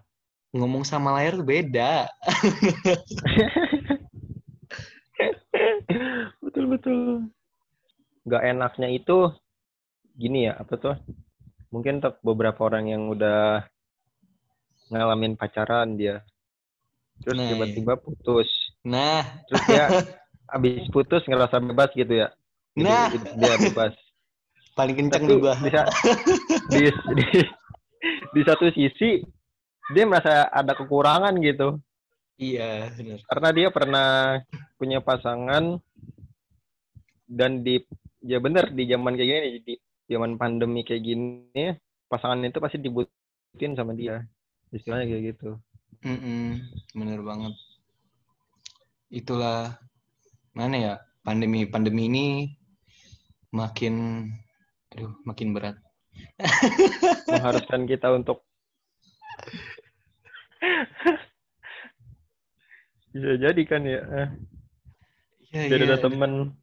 ngomong 0.54 0.86
sama 0.86 1.18
layar 1.18 1.38
tuh 1.38 1.46
beda 1.46 2.06
betul, 6.44 6.66
betul. 6.70 7.00
Nggak 8.24 8.44
enaknya 8.56 8.88
itu 8.94 9.32
gini 10.16 10.48
ya, 10.48 10.58
apa 10.60 10.74
tuh? 10.80 10.96
Mungkin 11.74 12.00
untuk 12.00 12.16
beberapa 12.22 12.70
orang 12.70 12.86
yang 12.94 13.10
udah 13.10 13.66
ngalamin 14.94 15.34
pacaran 15.34 15.98
dia. 15.98 16.22
Terus 17.26 17.40
Nah, 17.40 17.50
tiba-tiba 17.50 17.94
putus. 17.98 18.50
nah 18.84 19.24
Terus 19.50 19.62
dia 19.70 19.86
abis 20.56 20.86
putus 20.92 21.24
ngerasa 21.26 21.58
bebas 21.64 21.90
gitu 21.98 22.14
ya. 22.14 22.30
Nah. 22.78 23.10
dia 23.10 23.56
bebas. 23.58 23.94
Paling 24.74 24.96
kenceng 24.98 25.24
tuh 25.30 25.38
gua 25.38 25.54
di, 25.62 25.70
di, 26.74 26.84
di, 26.90 27.26
di 28.34 28.42
satu 28.42 28.70
sisi 28.74 29.22
dia 29.94 30.04
merasa 30.08 30.48
ada 30.50 30.74
kekurangan 30.74 31.36
gitu. 31.44 31.78
Iya 32.40 32.90
benar. 32.98 33.20
Karena 33.30 33.50
dia 33.54 33.68
pernah 33.70 34.10
punya 34.80 35.00
pasangan 35.04 35.78
dan 37.30 37.62
di 37.62 37.80
ya 38.24 38.42
bener 38.42 38.74
di 38.74 38.90
zaman 38.90 39.14
kayak 39.14 39.30
gini 39.30 39.50
di 39.62 39.74
zaman 40.10 40.36
pandemi 40.40 40.82
kayak 40.82 41.04
gini 41.04 41.78
pasangan 42.10 42.42
itu 42.42 42.60
pasti 42.60 42.78
dibutuhin 42.82 43.78
sama 43.78 43.94
dia. 43.94 44.26
Istilahnya 44.74 45.06
kayak 45.06 45.24
gitu. 45.38 45.50
Mm-mm, 46.04 46.60
bener 46.98 47.20
banget. 47.22 47.54
Itulah 49.14 49.78
mana 50.58 50.76
ya 50.76 50.94
pandemi 51.22 51.70
pandemi 51.70 52.10
ini 52.10 52.26
makin 53.54 54.26
aduh 54.94 55.14
makin 55.26 55.58
berat. 55.58 55.76
Mengharuskan 57.26 57.90
kita 57.90 58.14
untuk 58.14 58.46
bisa 63.14 63.34
jadi 63.38 63.62
kan 63.66 63.82
ya? 63.86 64.02
Eh, 64.02 64.30
Iya, 65.54 65.70
iya, 65.70 65.86
ada 65.86 65.98
temen. 66.02 66.58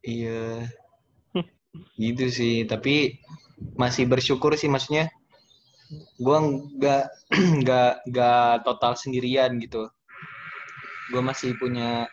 Iya. 0.00 0.72
Gitu 2.00 2.24
sih 2.32 2.54
tapi 2.64 3.20
masih 3.76 4.08
bersyukur 4.08 4.56
sih 4.56 4.72
maksudnya. 4.72 5.12
Gua 6.16 6.40
nggak 6.40 7.04
nggak 7.64 7.92
nggak 8.08 8.52
total 8.64 8.96
sendirian 8.96 9.60
gitu. 9.60 9.88
Gua 11.12 11.20
masih 11.24 11.56
punya 11.60 12.08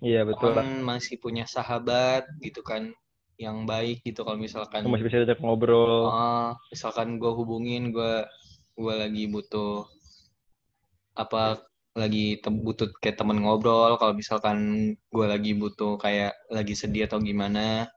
iya 0.00 0.24
betul 0.24 0.56
lah 0.56 0.64
teman 0.64 0.80
masih 0.80 1.20
punya 1.20 1.44
sahabat 1.44 2.24
gitu 2.40 2.64
kan 2.64 2.88
yang 3.40 3.64
baik 3.64 4.04
gitu 4.04 4.20
kalau 4.20 4.36
misalkan 4.36 4.84
masih 4.84 5.08
bisa 5.08 5.24
ajak 5.24 5.40
ngobrol. 5.40 6.12
Oh, 6.12 6.52
misalkan 6.68 7.16
gue 7.16 7.32
hubungin 7.32 7.88
gue 7.88 8.28
gue 8.76 8.94
lagi 8.94 9.24
butuh 9.32 9.88
apa 11.16 11.64
lagi 11.96 12.38
tem- 12.38 12.60
butuh 12.60 12.92
kayak 13.00 13.18
temen 13.18 13.40
ngobrol 13.40 13.96
kalau 13.96 14.12
misalkan 14.12 14.92
gue 15.10 15.26
lagi 15.26 15.56
butuh 15.56 15.96
kayak 15.96 16.36
lagi 16.52 16.76
sedih 16.76 17.08
atau 17.08 17.18
gimana 17.18 17.90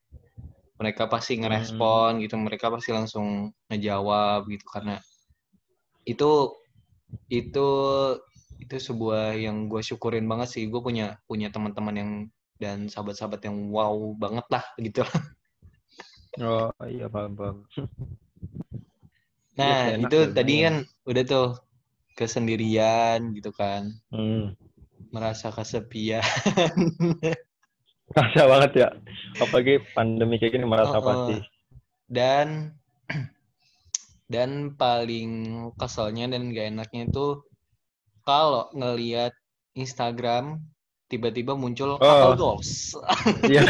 mereka 0.81 1.05
pasti 1.05 1.37
ngerespon 1.37 2.23
gitu 2.23 2.39
mereka 2.39 2.73
pasti 2.73 2.89
langsung 2.95 3.53
ngejawab 3.69 4.49
gitu 4.49 4.65
karena 4.65 4.97
itu 6.03 6.51
itu 7.29 7.67
itu 8.63 8.75
sebuah 8.79 9.35
yang 9.35 9.67
gue 9.67 9.81
syukurin 9.83 10.25
banget 10.25 10.49
sih. 10.55 10.63
Gue 10.71 10.79
punya 10.79 11.19
punya 11.27 11.51
teman-teman 11.51 11.95
yang 11.95 12.11
dan 12.61 12.87
sahabat-sahabat 12.89 13.41
yang 13.45 13.69
wow 13.69 13.95
banget 14.17 14.45
lah 14.51 14.65
gitu 14.77 15.03
oh 16.41 16.69
iya 16.85 17.07
paham 17.07 17.33
paham 17.37 17.57
Nah, 19.53 19.93
Iya, 19.93 20.01
enak 20.01 20.09
itu 20.09 20.17
ya, 20.17 20.33
tadi 20.33 20.53
lumayan. 20.57 20.65
kan 20.65 20.75
udah 21.05 21.23
tuh 21.29 21.47
kesendirian 22.17 23.19
gitu 23.37 23.53
kan, 23.53 23.93
hmm. 24.09 24.57
merasa 25.13 25.53
kesepian. 25.53 26.25
Kerasa 28.13 28.45
banget 28.45 28.71
ya 28.77 28.89
apalagi 29.37 29.81
pandemi 29.93 30.37
kayak 30.37 30.53
gini 30.59 30.65
merasa 30.65 30.97
Oh, 30.97 31.01
oh. 31.01 31.05
pasti 31.05 31.37
Dan 32.05 32.73
dan 34.33 34.73
paling 34.73 35.31
keselnya 35.77 36.29
dan 36.33 36.49
gak 36.53 36.73
enaknya 36.73 37.09
itu 37.09 37.41
kalau 38.25 38.69
ngelihat 38.73 39.33
Instagram 39.73 40.61
tiba-tiba 41.13 41.53
muncul 41.53 41.95
couple 41.95 42.33
Oh. 42.33 42.37
goals. 42.57 42.97
Iya. 43.45 43.61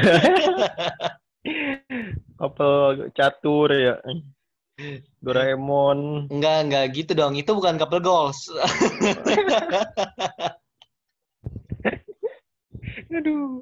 Couple 2.39 3.12
catur 3.12 3.67
ya. 3.69 3.95
Doraemon. 5.19 6.27
Enggak, 6.27 6.58
enggak 6.65 6.86
gitu 6.91 7.12
dong. 7.13 7.36
Itu 7.36 7.51
bukan 7.53 7.75
couple 7.75 7.99
goals. 7.99 8.47
Aduh. 13.13 13.62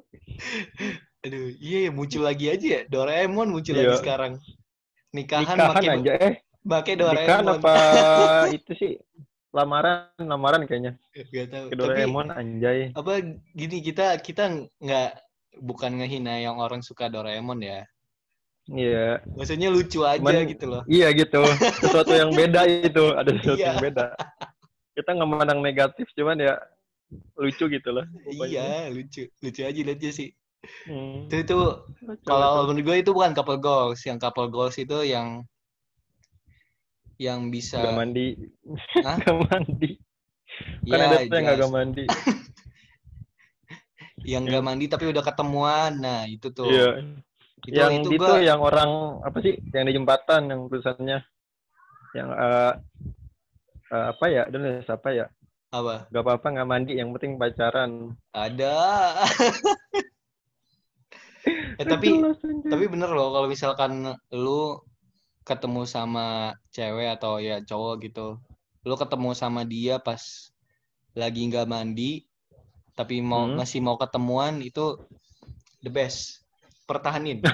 Aduh, 1.22 1.46
iya 1.62 1.78
ya 1.86 1.90
muncul 1.94 2.22
lagi 2.26 2.50
aja 2.50 2.66
ya. 2.66 2.80
Doraemon 2.88 3.50
muncul 3.50 3.74
Iya. 3.76 3.86
lagi 3.86 3.96
sekarang. 4.02 4.32
Nikahan, 5.12 5.44
Nikahan 5.44 5.58
pakai 5.76 5.88
aja 5.92 6.12
eh. 6.16 6.34
pakai 6.64 6.92
Nikahan 6.96 7.44
Doraemon. 7.44 7.58
apa 7.60 7.74
itu 8.56 8.72
sih? 8.74 8.92
Lamaran, 9.52 10.08
lamaran 10.16 10.64
kayaknya. 10.64 10.96
Gak 11.12 11.52
tahu. 11.52 11.66
Ke 11.68 11.76
Tapi 11.76 11.80
Doraemon 11.80 12.28
anjay. 12.32 12.88
apa 12.96 13.20
gini 13.52 13.84
kita 13.84 14.16
kita 14.18 14.48
nggak 14.80 15.10
bukan 15.60 16.00
ngehina 16.00 16.40
yang 16.40 16.56
orang 16.56 16.80
suka 16.80 17.12
Doraemon 17.12 17.60
ya. 17.60 17.84
Iya. 18.72 19.20
Maksudnya 19.36 19.68
lucu 19.68 20.08
aja 20.08 20.22
Cuman- 20.22 20.48
gitu 20.48 20.64
loh. 20.70 20.82
Iya 20.88 21.12
gitu. 21.12 21.44
Sesuatu 21.84 22.16
yang 22.16 22.32
beda 22.32 22.64
itu. 22.64 23.04
Ada 23.12 23.30
sesuatu 23.36 23.60
Iya. 23.60 23.68
yang 23.76 23.84
beda. 23.84 24.06
Kita 24.96 25.10
nggak 25.12 25.28
memandang 25.28 25.60
negatif, 25.60 26.06
cuman 26.16 26.36
ya 26.40 26.54
lucu 27.36 27.64
gitu 27.68 27.88
pokoknya. 27.92 28.48
Iya, 28.48 28.70
lucu. 28.88 29.28
Lucu 29.44 29.60
aja 29.68 29.80
liatnya 29.84 30.10
sih. 30.16 30.32
Hmm. 30.88 31.26
Itu 31.28 31.42
itu 31.42 31.58
kalau 32.22 32.70
menurut 32.70 32.86
gue 32.86 32.96
itu 33.02 33.10
bukan 33.12 33.34
couple 33.36 33.58
goals. 33.60 34.00
Yang 34.06 34.18
couple 34.22 34.48
goals 34.48 34.78
itu 34.78 34.96
yang 35.04 35.42
yang 37.22 37.54
bisa 37.54 37.78
Gak 37.78 37.94
mandi. 37.94 38.34
Hah? 39.06 39.16
Gak 39.22 39.38
mandi. 39.46 39.90
Kan 40.90 40.98
ya 40.98 41.06
ada 41.06 41.16
tuh 41.22 41.36
yang 41.38 41.46
gak 41.46 41.72
mandi. 41.72 42.04
yang 44.22 44.46
nggak 44.46 44.62
mandi 44.62 44.86
tapi 44.90 45.10
udah 45.10 45.22
ketemuan. 45.22 45.98
Nah, 45.98 46.26
itu 46.26 46.50
tuh. 46.50 46.66
Iya. 46.66 47.02
Itu 47.62 47.78
yang 47.78 48.02
itu 48.02 48.18
itu 48.18 48.22
gua 48.22 48.42
yang 48.42 48.58
orang 48.58 49.22
apa 49.22 49.38
sih? 49.38 49.54
Yang 49.70 49.84
di 49.86 49.92
jembatan 49.94 50.50
yang 50.50 50.60
tulisannya 50.66 51.18
yang 52.12 52.28
eh 52.34 52.72
eh, 53.94 54.04
apa 54.12 54.24
ya? 54.26 54.42
Dulu 54.50 54.82
apa 54.82 55.08
ya? 55.14 55.26
apa? 55.72 56.04
Gak 56.12 56.22
apa-apa 56.22 56.46
nggak 56.52 56.68
mandi, 56.68 56.92
yang 57.00 57.16
penting 57.16 57.40
pacaran. 57.40 58.12
Ada. 58.36 58.76
eh, 61.80 61.86
tapi. 61.88 62.12
Tapi 62.68 62.84
bener 62.92 63.08
loh 63.08 63.32
kalau 63.32 63.48
misalkan 63.48 64.12
lu 64.36 64.76
ketemu 65.48 65.82
sama 65.88 66.54
cewek 66.74 67.08
atau 67.18 67.38
ya 67.42 67.58
cowok 67.62 67.94
gitu, 68.06 68.38
lu 68.86 68.94
ketemu 68.98 69.30
sama 69.34 69.62
dia 69.66 69.98
pas 69.98 70.22
lagi 71.14 71.40
nggak 71.50 71.68
mandi, 71.68 72.24
tapi 72.98 73.20
mau 73.20 73.46
Hmm. 73.48 73.58
masih 73.60 73.80
mau 73.84 73.96
ketemuan 74.00 74.62
itu 74.62 74.96
the 75.84 75.90
best. 75.92 76.40
Pertahanin. 76.88 77.40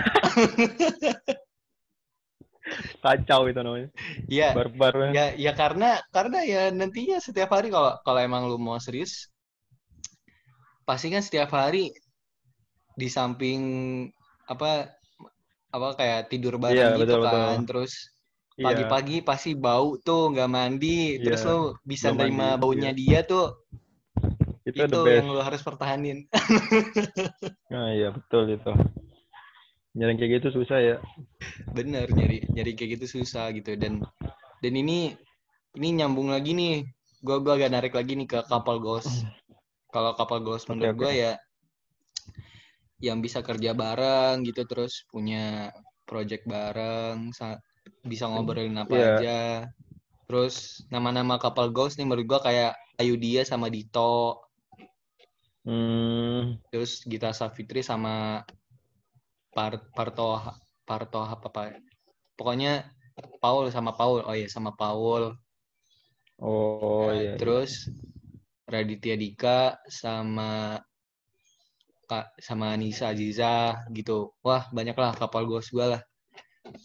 kacau 3.05 3.49
itu 3.49 3.61
namanya. 3.65 3.89
ya, 4.29 4.53
Barbar. 4.53 5.15
ya, 5.17 5.33
ya 5.37 5.53
karena 5.57 6.01
karena 6.13 6.39
ya 6.45 6.63
nantinya 6.75 7.17
setiap 7.23 7.49
hari 7.57 7.73
kalau 7.73 7.97
kalau 8.05 8.21
emang 8.21 8.45
lu 8.51 8.61
mau 8.61 8.77
serius, 8.77 9.33
pasti 10.85 11.09
kan 11.09 11.25
setiap 11.25 11.49
hari 11.53 11.93
di 12.99 13.09
samping 13.09 13.61
apa 14.49 14.98
apa 15.69 15.89
kayak 16.01 16.21
tidur 16.33 16.57
bareng 16.57 16.97
Iya, 16.97 16.99
gitu 17.05 17.13
betul, 17.13 17.21
betul. 17.25 17.41
kan, 17.45 17.59
terus 17.69 17.93
Iya. 18.59 18.67
pagi-pagi 18.67 19.17
pasti 19.23 19.51
bau 19.55 19.95
tuh 20.03 20.35
nggak 20.35 20.51
mandi 20.51 21.21
terus 21.23 21.43
Iya, 21.47 21.53
lo 21.53 21.59
bisa 21.87 22.07
belum 22.11 22.19
nerima 22.19 22.47
mandi, 22.57 22.61
baunya 22.63 22.91
dia 22.91 23.21
tuh 23.23 23.47
itu, 24.67 24.83
itu, 24.83 25.01
yang 25.07 25.29
lo 25.31 25.41
harus 25.41 25.63
pertahanin 25.63 26.27
Nah, 27.73 27.93
iya 27.93 28.09
betul 28.17 28.49
itu. 28.49 28.73
Nyari 29.93 30.13
kayak 30.17 30.33
gitu 30.41 30.49
susah 30.57 30.79
ya. 30.81 30.97
bener 31.77 32.09
nyari 32.09 32.43
nyari 32.51 32.73
kayak 32.75 32.91
gitu 32.99 33.21
susah 33.21 33.53
gitu 33.53 33.77
dan 33.77 34.01
dan 34.65 34.73
ini 34.73 35.15
ini 35.77 35.89
nyambung 36.01 36.33
lagi 36.33 36.57
nih 36.57 36.83
gua 37.21 37.39
gua 37.45 37.61
agak 37.61 37.71
narik 37.71 37.93
lagi 37.95 38.17
nih 38.17 38.27
ke 38.27 38.39
couple 38.49 38.81
goals 38.81 39.07
kalau 39.93 40.17
couple 40.17 40.41
goals 40.41 40.65
Oke, 40.65 40.73
menurut 40.73 40.93
oke. 40.97 40.99
gua 40.99 41.13
ya 41.13 41.33
yang 42.99 43.19
bisa 43.23 43.41
kerja 43.47 43.71
bareng 43.79 44.43
gitu 44.49 44.63
terus 44.71 45.07
punya 45.13 45.71
project 46.09 46.45
bareng 46.49 47.31
sa- 47.39 47.61
bisa 48.03 48.25
ngobrolin 48.31 48.75
apa 48.79 48.95
Iya. 48.95 49.07
aja. 49.15 49.39
Terus 50.29 50.85
nama-nama 50.93 51.41
couple 51.41 51.71
goals 51.73 51.97
nih 51.97 52.05
menurut 52.09 52.27
gua 52.29 52.41
kayak 52.45 52.73
Ayu 53.01 53.15
Dia 53.17 53.43
sama 53.47 53.67
Dito. 53.73 54.43
Hmm, 55.69 56.57
terus 56.73 57.05
Gita 57.05 57.31
Savitri 57.37 57.85
sama 57.85 58.41
Par 59.53 59.73
Parto 59.97 60.41
Parto 60.89 61.21
apa 61.21 61.47
apa 61.53 61.63
pokoknya 62.39 62.89
Paul 63.43 63.69
sama 63.69 63.93
Paul 63.93 64.25
oh 64.25 64.35
iya 64.37 64.49
sama 64.49 64.73
Paul. 64.81 65.37
Oh 66.39 67.11
Nah, 67.11 67.15
iya. 67.19 67.37
terus 67.37 67.91
Raditya 68.69 69.17
Dika 69.19 69.61
sama 69.91 70.81
Kak 72.09 72.41
sama 72.41 72.73
Nisa 72.81 73.13
Aziza 73.13 73.85
gitu 73.93 74.33
wah 74.41 74.65
banyak 74.73 74.97
lah 74.97 75.13
kapal 75.13 75.45
ghost 75.45 75.71
gue 75.77 75.85
lah 75.85 76.01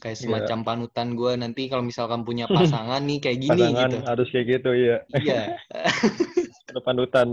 kayak 0.04 0.16
Iya. 0.16 0.24
semacam 0.24 0.60
panutan 0.68 1.08
gue 1.16 1.32
nanti 1.40 1.68
kalau 1.72 1.84
misalkan 1.84 2.28
punya 2.28 2.46
pasangan 2.52 3.00
nih 3.04 3.20
kayak 3.24 3.40
gini 3.40 3.52
Pasangan 3.68 3.80
gitu 3.88 3.98
harus 4.04 4.28
kayak 4.32 4.48
gitu 4.60 4.70
iya. 4.76 4.98
iya 5.20 5.42
Ada 6.74 6.80
panutan. 6.84 7.30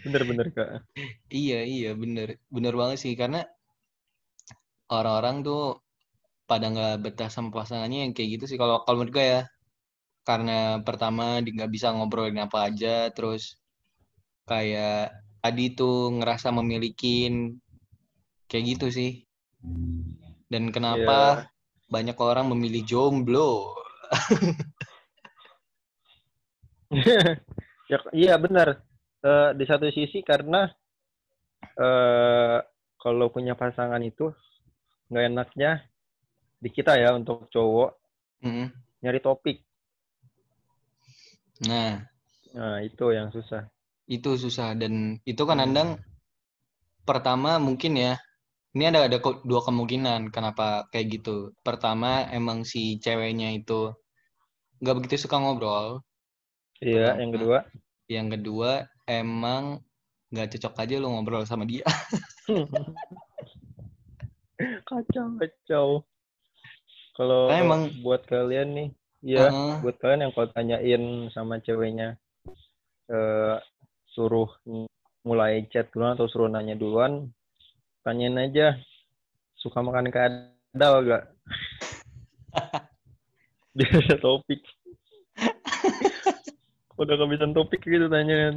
Bener-bener 0.00 0.46
kak. 0.54 0.70
iya 1.28 1.60
iya 1.60 1.90
bener 1.92 2.40
bener 2.48 2.72
banget 2.72 2.98
sih 3.04 3.12
karena 3.16 3.44
orang-orang 4.88 5.44
tuh 5.44 5.62
pada 6.48 6.66
nggak 6.72 6.94
betah 7.04 7.30
sama 7.30 7.52
pasangannya 7.54 8.08
yang 8.08 8.12
kayak 8.16 8.40
gitu 8.40 8.44
sih 8.50 8.58
kalau 8.58 8.82
kalau 8.82 9.04
menurut 9.04 9.14
gue 9.14 9.26
ya 9.38 9.42
karena 10.24 10.80
pertama 10.82 11.38
nggak 11.40 11.70
bisa 11.70 11.92
ngobrolin 11.94 12.38
apa 12.42 12.68
aja 12.72 13.08
terus 13.14 13.56
kayak 14.48 15.14
tadi 15.40 15.72
tuh 15.72 16.20
ngerasa 16.20 16.52
memilikin 16.52 17.56
kayak 18.46 18.64
gitu 18.76 18.86
sih 18.92 19.12
dan 20.52 20.68
kenapa 20.72 21.48
banyak 21.90 22.16
orang 22.20 22.52
memilih 22.52 22.84
jomblo 22.86 23.74
ya, 27.90 27.98
iya 28.10 28.34
benar. 28.34 28.82
Eh, 29.22 29.50
di 29.54 29.64
satu 29.68 29.86
sisi 29.94 30.26
karena 30.26 30.66
eh 31.78 32.58
kalau 32.98 33.30
punya 33.30 33.54
pasangan 33.54 34.02
itu 34.02 34.34
nggak 35.06 35.26
enaknya 35.30 35.70
di 36.58 36.68
kita 36.68 36.98
ya 36.98 37.14
untuk 37.14 37.46
cowok 37.48 37.96
Mm. 38.40 38.72
nyari 39.04 39.20
topik. 39.20 39.60
nah 41.68 42.00
Nah, 42.56 42.80
itu 42.80 43.12
yang 43.12 43.28
susah. 43.30 43.68
Itu 44.10 44.30
susah 44.34 44.74
dan 44.74 45.22
itu 45.22 45.42
kan 45.48 45.58
Hmm. 45.62 45.66
andang 45.70 45.90
pertama 47.06 47.56
mungkin 47.62 47.94
ya 47.96 48.12
ini 48.74 48.84
ada 48.90 49.06
ada 49.06 49.18
dua 49.46 49.60
kemungkinan 49.66 50.30
kenapa 50.34 50.86
kayak 50.94 51.06
gitu 51.22 51.54
pertama 51.66 52.26
emang 52.30 52.62
si 52.66 52.98
ceweknya 53.02 53.54
itu 53.58 53.94
nggak 54.82 54.96
begitu 54.98 55.26
suka 55.26 55.36
ngobrol 55.38 56.02
Iya, 56.80 57.12
Pertama. 57.12 57.20
yang 57.20 57.30
kedua. 57.36 57.58
yang 58.10 58.28
kedua 58.32 58.70
emang 59.06 59.62
nggak 60.32 60.48
cocok 60.56 60.74
aja 60.82 60.94
lo 60.98 61.06
ngobrol 61.12 61.44
sama 61.46 61.64
dia 61.68 61.84
kacau, 64.88 65.26
kacau. 65.40 65.88
Kalau 67.16 67.52
Karena 67.52 67.62
emang 67.64 67.82
buat 68.00 68.22
kalian 68.24 68.68
nih, 68.76 68.88
ya 69.24 69.50
Heeh. 69.50 69.74
buat 69.84 69.96
kalian 70.00 70.24
yang 70.28 70.32
kalau 70.32 70.48
tanyain 70.52 71.02
sama 71.34 71.60
ceweknya 71.60 72.16
eh 73.10 73.56
suruh 74.10 74.50
mulai 75.22 75.66
chat 75.70 75.90
duluan 75.94 76.16
atau 76.16 76.26
suruh 76.26 76.48
nanya 76.50 76.74
duluan, 76.74 77.30
tanyain 78.02 78.36
aja 78.40 78.76
suka 79.54 79.84
makan 79.84 80.08
kadal 80.08 80.94
gak? 81.04 81.24
Dia 83.76 83.86
ada 83.86 84.16
topik. 84.18 84.62
Udah 87.00 87.14
kehabisan 87.16 87.54
topik 87.56 87.80
gitu 87.86 88.10
tanya 88.10 88.52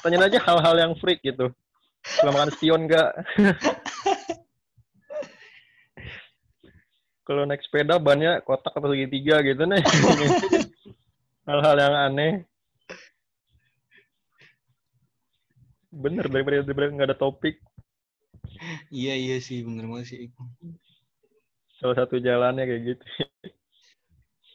Tanyain 0.00 0.24
aja 0.30 0.38
hal-hal 0.40 0.76
yang 0.78 0.92
freak 0.96 1.20
gitu. 1.26 1.50
Suka 2.06 2.30
makan 2.30 2.50
spion 2.54 2.86
gak? 2.86 3.12
Kalau 7.28 7.44
naik 7.44 7.60
sepeda 7.60 8.00
bannya 8.00 8.40
kotak 8.40 8.72
atau 8.72 8.88
segitiga 8.88 9.44
gitu 9.44 9.68
nih. 9.68 9.84
Hal-hal 11.48 11.76
yang 11.76 11.94
aneh. 12.08 12.48
Bener 15.92 16.28
daripada 16.28 16.60
daripada 16.64 16.92
nggak 16.92 17.08
ada 17.12 17.18
topik. 17.18 17.56
iya 18.90 19.14
iya 19.14 19.36
sih 19.38 19.62
bener 19.66 19.84
banget 19.90 20.06
sih 20.10 20.18
Salah 21.78 21.96
satu 22.04 22.18
jalannya 22.18 22.64
kayak 22.66 22.82
gitu. 22.94 23.04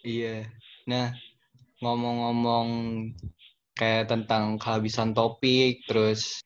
iya 0.04 0.44
nah 0.90 1.16
ngomong-ngomong 1.80 2.68
kayak 3.80 4.12
tentang 4.12 4.60
kehabisan 4.62 5.12
topik 5.18 5.84
terus 5.90 6.44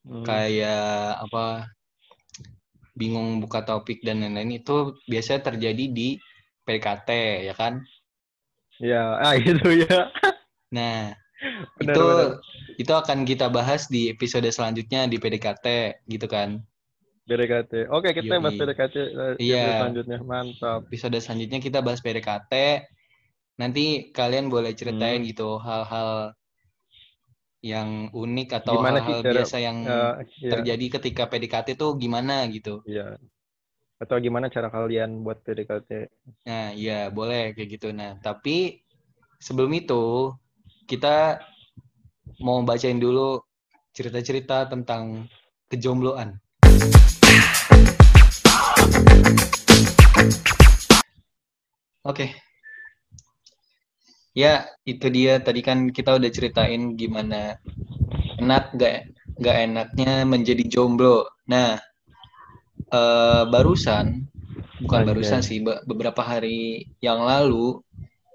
Hmm. 0.00 0.24
kayak 0.24 1.12
apa 1.28 1.68
bingung 2.96 3.36
buka 3.44 3.60
topik 3.68 4.00
dan 4.00 4.24
lain-lain 4.24 4.64
itu 4.64 4.96
biasanya 5.04 5.52
terjadi 5.52 5.84
di 5.92 6.08
PDKT 6.64 7.08
ya 7.48 7.54
kan 7.54 7.84
Ya, 8.80 9.20
ah 9.20 9.36
itu 9.44 9.84
ya. 9.84 10.08
nah 10.72 11.12
Benar, 11.40 11.94
itu 11.96 12.04
benar. 12.04 12.30
itu 12.76 12.92
akan 12.92 13.18
kita 13.24 13.46
bahas 13.48 13.88
di 13.88 14.08
episode 14.08 14.44
selanjutnya 14.46 15.08
di 15.08 15.16
PDKT 15.16 15.66
gitu 16.06 16.28
kan 16.28 16.60
PDKT. 17.24 17.86
Oke, 17.88 18.10
kita 18.10 18.36
Yoi. 18.36 18.42
bahas 18.42 18.56
PDKT 18.58 18.94
eh, 18.98 19.32
Iya. 19.38 19.56
episode 19.62 19.78
selanjutnya. 19.78 20.18
Mantap. 20.20 20.78
episode 20.84 21.16
selanjutnya 21.16 21.58
kita 21.58 21.78
bahas 21.78 22.00
PDKT 22.00 22.52
nanti 23.56 23.84
kalian 24.10 24.50
boleh 24.50 24.72
Hmm. 24.72 24.78
ceritain 24.78 25.20
gitu 25.22 25.56
hal-hal 25.56 26.34
yang 27.60 28.08
unik 28.10 28.48
atau 28.56 28.80
hal-hal 28.80 29.20
biasa 29.22 29.56
yang 29.60 29.84
Eh, 29.84 30.24
iya, 30.40 30.50
terjadi 30.50 30.86
ketika 30.96 31.28
PDKT 31.28 31.76
tuh 31.76 31.94
gimana 31.94 32.48
gitu 32.48 32.80
iya. 32.84 33.20
Atau 34.00 34.16
gimana 34.16 34.48
cara 34.48 34.66
kalian 34.66 35.20
buat 35.20 35.44
PDKT? 35.44 36.08
Nah, 36.48 36.72
iya 36.72 37.12
boleh 37.12 37.52
kayak 37.52 37.68
gitu. 37.68 37.92
Nah, 37.92 38.16
tapi 38.16 38.80
sebelum 39.36 39.68
itu 39.76 40.32
kita 40.90 41.38
mau 42.42 42.66
bacain 42.66 42.98
dulu 42.98 43.38
cerita-cerita 43.94 44.66
tentang 44.66 45.30
kejombloan. 45.70 46.34
Oke. 52.02 52.34
Ya, 54.34 54.66
itu 54.82 55.06
dia. 55.14 55.38
Tadi 55.38 55.62
kan 55.62 55.94
kita 55.94 56.18
udah 56.18 56.26
ceritain 56.26 56.98
gimana 56.98 57.54
enak 58.42 58.74
gak, 58.74 59.14
gak 59.38 59.56
enaknya 59.70 60.26
menjadi 60.26 60.66
jomblo. 60.66 61.30
Nah, 61.46 61.78
eh, 62.90 63.42
barusan, 63.46 64.26
bukan 64.82 65.06
barusan 65.06 65.38
sih, 65.38 65.62
be- 65.62 65.86
beberapa 65.86 66.18
hari 66.26 66.90
yang 66.98 67.22
lalu 67.22 67.78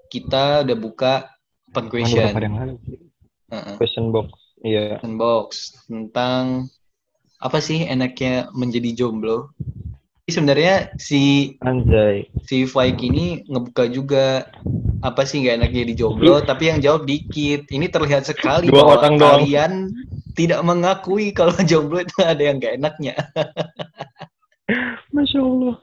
kita 0.08 0.64
udah 0.64 0.78
buka 0.80 1.35
open 1.68 1.86
question? 1.88 2.26
Heeh, 3.46 3.74
Question 3.78 4.10
box. 4.10 4.28
Iya. 4.58 4.98
question 4.98 5.14
box 5.16 5.48
tentang 5.86 6.66
apa 7.38 7.58
sih 7.60 7.84
enaknya 7.84 8.48
menjadi 8.52 8.90
jomblo. 8.96 9.52
Sebenarnya 10.26 10.90
si 10.98 11.54
Anjay. 11.62 12.26
si 12.42 12.66
Faik 12.66 12.98
ini 12.98 13.46
ngebuka 13.46 13.86
juga 13.86 14.50
apa 14.98 15.22
sih 15.22 15.38
nggak 15.38 15.62
enaknya 15.62 15.82
di 15.86 15.94
jomblo, 15.94 16.42
tapi 16.50 16.66
yang 16.66 16.82
jawab 16.82 17.06
dikit. 17.06 17.70
Ini 17.70 17.86
terlihat 17.86 18.26
sekali 18.26 18.66
Dua 18.66 18.82
bahwa 18.82 18.92
orang 18.98 19.14
doang. 19.14 19.30
kalian 19.38 19.72
tidak 20.34 20.60
mengakui 20.66 21.30
kalau 21.30 21.54
jomblo 21.70 22.02
itu 22.02 22.18
ada 22.20 22.42
yang 22.42 22.58
nggak 22.58 22.74
enaknya. 22.74 23.14
Masya 25.14 25.38
Allah. 25.38 25.76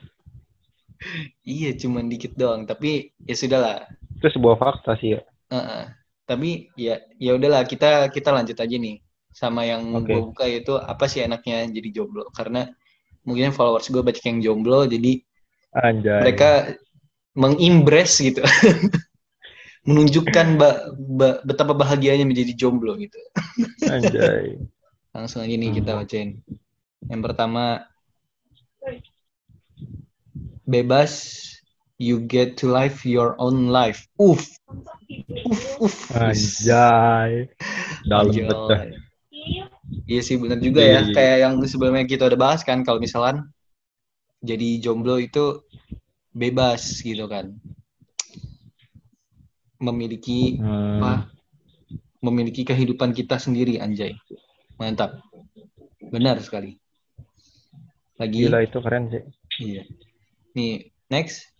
Iya, 1.43 1.75
cuman 1.79 2.07
dikit 2.07 2.35
doang. 2.35 2.67
Tapi 2.67 3.15
ya 3.23 3.35
sudahlah. 3.35 3.87
Itu 4.19 4.27
sebuah 4.29 4.59
fakta 4.59 4.99
sih 4.99 5.15
ya. 5.15 5.21
Heeh. 5.53 5.83
Tapi 6.23 6.49
ya 6.79 6.95
ya 7.19 7.31
udahlah 7.37 7.67
kita 7.67 8.09
kita 8.09 8.31
lanjut 8.31 8.57
aja 8.57 8.75
nih 8.79 8.97
sama 9.33 9.67
yang 9.67 10.01
Oke. 10.01 10.13
gue 10.13 10.21
buka 10.33 10.45
itu 10.47 10.73
apa 10.79 11.05
sih 11.11 11.21
enaknya 11.25 11.67
jadi 11.69 11.89
jomblo? 12.01 12.31
Karena 12.33 12.65
mungkin 13.27 13.51
followers 13.55 13.87
gue 13.91 14.01
banyak 14.03 14.23
yang 14.23 14.39
jomblo, 14.43 14.83
jadi 14.87 15.19
Anjay. 15.73 16.21
mereka 16.21 16.49
mengimbres 17.33 18.21
gitu, 18.21 18.45
menunjukkan 19.87 20.47
ba- 20.61 20.81
ba- 20.95 21.41
betapa 21.43 21.73
bahagianya 21.75 22.23
menjadi 22.23 22.53
jomblo 22.55 22.95
gitu. 22.95 23.19
Anjay. 23.93 24.57
Langsung 25.13 25.43
aja 25.45 25.55
nih 25.55 25.71
kita 25.75 25.91
bacain. 25.97 26.29
Yang 27.09 27.21
pertama, 27.25 27.83
bebas, 30.63 31.11
you 32.01 32.21
get 32.23 32.57
to 32.57 32.69
live 32.69 33.01
your 33.05 33.37
own 33.37 33.69
life. 33.69 34.05
Uff, 34.17 34.43
uff, 35.45 35.63
uff. 35.81 35.97
Anjay. 36.13 37.49
Dalam 38.07 38.33
betul. 38.33 38.97
Iya 40.07 40.21
sih 40.23 40.35
benar 40.39 40.59
juga 40.59 40.81
ya. 40.81 40.99
Iya. 41.05 41.13
Kayak 41.13 41.37
yang 41.43 41.53
sebelumnya 41.67 42.05
kita 42.07 42.27
udah 42.27 42.39
bahas 42.39 42.61
kan 42.63 42.81
kalau 42.81 42.99
misalkan 42.99 43.51
jadi 44.43 44.81
jomblo 44.83 45.19
itu 45.19 45.63
bebas 46.33 47.03
gitu 47.03 47.29
kan. 47.29 47.55
Memiliki 49.83 50.57
Hmm. 50.59 50.99
apa? 51.03 51.13
Memiliki 52.23 52.63
kehidupan 52.63 53.11
kita 53.11 53.35
sendiri 53.35 53.83
anjay. 53.83 54.15
Mantap. 54.79 55.19
Benar 55.99 56.39
sekali. 56.39 56.79
Lagi 58.15 58.47
Gila 58.47 58.63
itu 58.63 58.79
keren 58.79 59.11
sih. 59.11 59.23
Iya. 59.59 59.83
Nih, 60.55 60.87
next. 61.11 61.52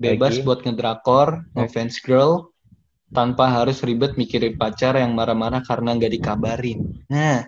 Bebas 0.00 0.40
Lagi. 0.40 0.44
buat 0.46 0.60
ngedrakor, 0.64 1.44
ngefans 1.52 2.00
girl, 2.00 2.50
tanpa 3.10 3.50
harus 3.50 3.82
ribet 3.82 4.14
mikirin 4.14 4.56
pacar 4.56 4.96
yang 4.96 5.12
marah-marah 5.12 5.60
karena 5.66 5.98
nggak 5.98 6.14
dikabarin. 6.14 7.04
Nah, 7.10 7.44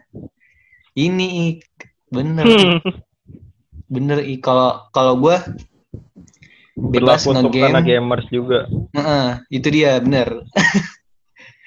ini 0.99 1.63
bener, 2.13 2.45
Ik. 2.45 2.85
bener 3.89 4.19
Ik. 4.21 4.43
Kalau 4.45 4.91
kalau 4.93 5.15
gue 5.23 5.37
bebas 6.77 7.25
ngegame, 7.25 7.81
gamers 7.87 8.27
juga. 8.29 8.69
Heeh, 8.93 9.29
itu 9.49 9.69
dia 9.71 9.99
bener. 10.03 10.43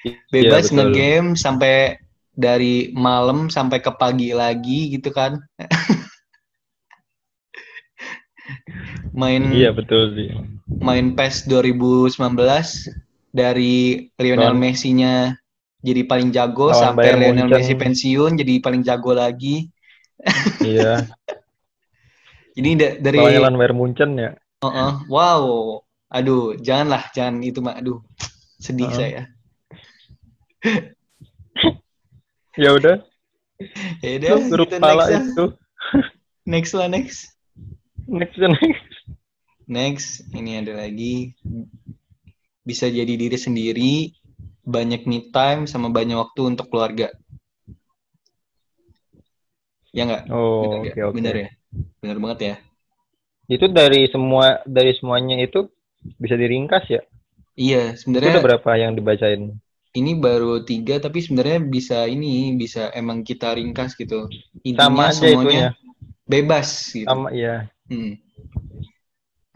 Iya, 0.06 0.22
Bebas 0.30 0.70
betul. 0.70 0.94
ngegame 0.94 1.34
sampai 1.34 1.98
dari 2.30 2.94
malam 2.94 3.50
sampai 3.50 3.82
ke 3.82 3.90
pagi 3.90 4.30
lagi 4.30 4.94
gitu 4.94 5.10
kan. 5.10 5.42
main 9.16 9.42
Iya 9.48 9.70
betul 9.72 10.12
sih. 10.14 10.28
main 10.68 11.16
PES 11.16 11.48
2019 11.48 12.12
dari 13.32 14.08
Lionel 14.20 14.54
Messi-nya 14.56 15.34
jadi 15.80 16.02
paling 16.04 16.34
jago 16.34 16.72
Lawan 16.72 16.82
sampai 16.94 17.04
Bayern 17.14 17.20
Lionel 17.22 17.48
Munchen. 17.48 17.56
Messi 17.62 17.74
pensiun 17.78 18.32
jadi 18.36 18.54
paling 18.60 18.82
jago 18.84 19.12
lagi. 19.16 19.70
Iya. 20.60 21.06
Jadi 22.56 22.70
da- 22.80 22.96
dari 23.04 23.20
lawan 23.20 23.60
Bayern 23.60 23.76
Munchen 23.76 24.16
ya. 24.16 24.32
Heeh. 24.64 24.92
wow, 25.12 25.76
aduh, 26.08 26.56
janganlah, 26.56 27.04
jangan 27.12 27.44
itu 27.44 27.60
mah, 27.60 27.76
aduh, 27.76 28.00
sedih 28.56 28.88
Heeh. 28.88 28.96
saya. 28.96 29.22
Ya 32.56 32.72
udah. 32.72 33.04
Ya 34.00 34.16
udah, 34.16 34.48
grup 34.48 34.72
gitu, 34.72 34.80
next 34.80 34.96
lah. 34.96 35.08
itu. 35.12 35.44
Next 36.48 36.72
lah, 36.72 36.88
next. 36.88 37.36
Next 38.08 38.40
next. 38.40 38.85
Next, 39.66 40.22
ini 40.34 40.58
ada 40.62 40.72
lagi 40.82 41.34
bisa 42.68 42.86
jadi 42.98 43.12
diri 43.22 43.38
sendiri, 43.46 43.94
banyak 44.74 45.02
me 45.10 45.18
time 45.34 45.62
sama 45.72 45.88
banyak 45.96 46.16
waktu 46.22 46.40
untuk 46.52 46.66
keluarga. 46.70 47.08
Ya 49.96 50.02
nggak? 50.06 50.22
Oh, 50.30 50.62
Bener 50.62 50.78
oke 50.86 51.00
oke. 51.10 51.14
Bener 51.16 51.34
ya? 51.42 51.48
Bener 52.02 52.16
banget 52.22 52.38
ya? 52.48 52.54
Itu 53.54 53.66
dari 53.78 54.06
semua 54.14 54.62
dari 54.76 54.92
semuanya 54.98 55.36
itu 55.46 55.60
bisa 56.22 56.34
diringkas 56.38 56.84
ya. 56.94 57.02
Iya, 57.56 57.96
sebenarnya 58.00 58.38
berapa 58.44 58.70
yang 58.82 58.92
dibacain? 58.98 59.42
ini 59.96 60.12
baru 60.26 60.60
tiga, 60.68 61.00
tapi 61.00 61.18
sebenarnya 61.24 61.58
bisa 61.74 61.98
ini, 62.04 62.52
bisa 62.62 62.92
emang 63.00 63.24
kita 63.24 63.56
ringkas 63.56 63.96
gitu. 63.96 64.28
Sama 64.76 65.02
Intinya 65.02 65.08
aja 65.10 65.26
semuanya 65.26 65.40
itunya. 65.40 65.68
bebas 66.28 66.68
gitu. 66.92 67.16
Sama 67.16 67.28
ya. 67.32 67.70
Hmm. 67.90 68.18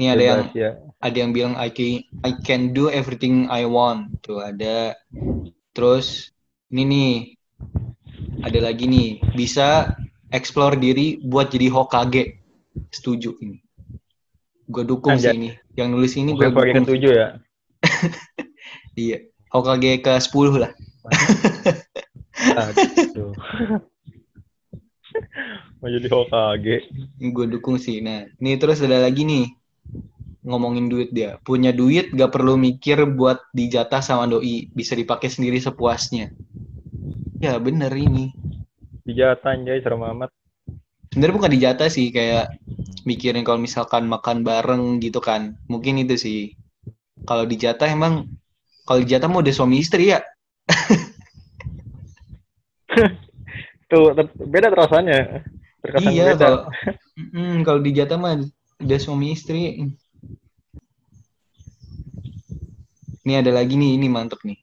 Ini 0.01 0.17
ada 0.17 0.25
yang 0.25 0.41
ya. 0.57 0.71
ada 1.05 1.17
yang 1.21 1.37
bilang 1.37 1.61
I 1.61 1.69
can, 1.69 2.01
I 2.25 2.33
can 2.41 2.73
do 2.73 2.89
everything 2.89 3.53
I 3.53 3.69
want 3.69 4.25
tuh 4.25 4.41
ada 4.41 4.97
terus 5.77 6.33
ini 6.73 6.89
nih 6.89 7.13
ada 8.41 8.65
lagi 8.65 8.89
nih 8.89 9.21
bisa 9.37 9.93
explore 10.33 10.81
diri 10.81 11.21
buat 11.21 11.53
jadi 11.53 11.69
Hokage 11.69 12.41
setuju 12.89 13.37
ini 13.45 13.61
gue 14.73 14.89
dukung 14.89 15.21
sih 15.21 15.29
Anjay. 15.29 15.37
ini 15.37 15.51
yang 15.77 15.93
nulis 15.93 16.17
ini 16.17 16.33
gue 16.33 16.49
dukung 16.49 16.81
ketujuh 16.81 17.13
ya. 17.13 17.29
iya 19.05 19.21
Hokage 19.53 20.01
ke 20.01 20.17
10 20.17 20.65
lah 20.65 20.73
Aduh. 22.57 23.37
Mau 25.85 25.93
jadi 25.93 26.09
Hokage. 26.09 26.89
gue 27.21 27.47
dukung 27.53 27.77
sih 27.77 28.01
nah 28.01 28.25
ini 28.41 28.57
terus 28.57 28.81
ada 28.81 28.97
lagi 29.05 29.29
nih 29.29 29.60
ngomongin 30.45 30.89
duit 30.89 31.13
dia. 31.13 31.37
Punya 31.45 31.73
duit 31.73 32.13
gak 32.13 32.33
perlu 32.33 32.57
mikir 32.57 33.05
buat 33.13 33.41
dijatah 33.53 34.01
sama 34.01 34.27
doi. 34.29 34.69
Bisa 34.73 34.97
dipakai 34.97 35.29
sendiri 35.29 35.61
sepuasnya. 35.61 36.33
Ya 37.41 37.57
bener 37.61 37.93
ini. 37.93 38.33
Dijatah 39.05 39.57
anjay 39.57 39.81
serem 39.81 40.05
amat. 40.05 40.31
sebenarnya 41.11 41.37
bukan 41.43 41.51
dijatah 41.51 41.91
sih 41.91 42.15
kayak 42.15 42.55
mikirin 43.03 43.43
kalau 43.43 43.59
misalkan 43.59 44.07
makan 44.07 44.47
bareng 44.47 45.03
gitu 45.03 45.19
kan. 45.19 45.59
Mungkin 45.67 45.99
itu 46.07 46.15
sih. 46.17 46.55
Kalau 47.27 47.45
dijatah 47.45 47.91
emang 47.91 48.31
kalau 48.87 49.03
dijatah 49.03 49.29
mau 49.29 49.43
udah 49.43 49.55
suami 49.55 49.83
istri 49.83 50.15
ya. 50.15 50.23
Tuh, 53.91 54.15
beda 54.39 54.71
rasanya. 54.71 55.43
Terkesan 55.83 56.13
iya 56.15 56.31
beda. 56.35 56.39
kalau 56.39 56.61
Mm, 57.21 57.69
kalau 57.69 57.81
dijatah 57.85 58.17
mah 58.17 58.41
udah 58.81 58.99
suami 59.01 59.37
istri 59.37 59.93
ini 63.25 63.33
ada 63.41 63.51
lagi 63.53 63.75
nih 63.77 63.97
ini 63.97 64.07
mantep 64.09 64.41
nih 64.45 64.59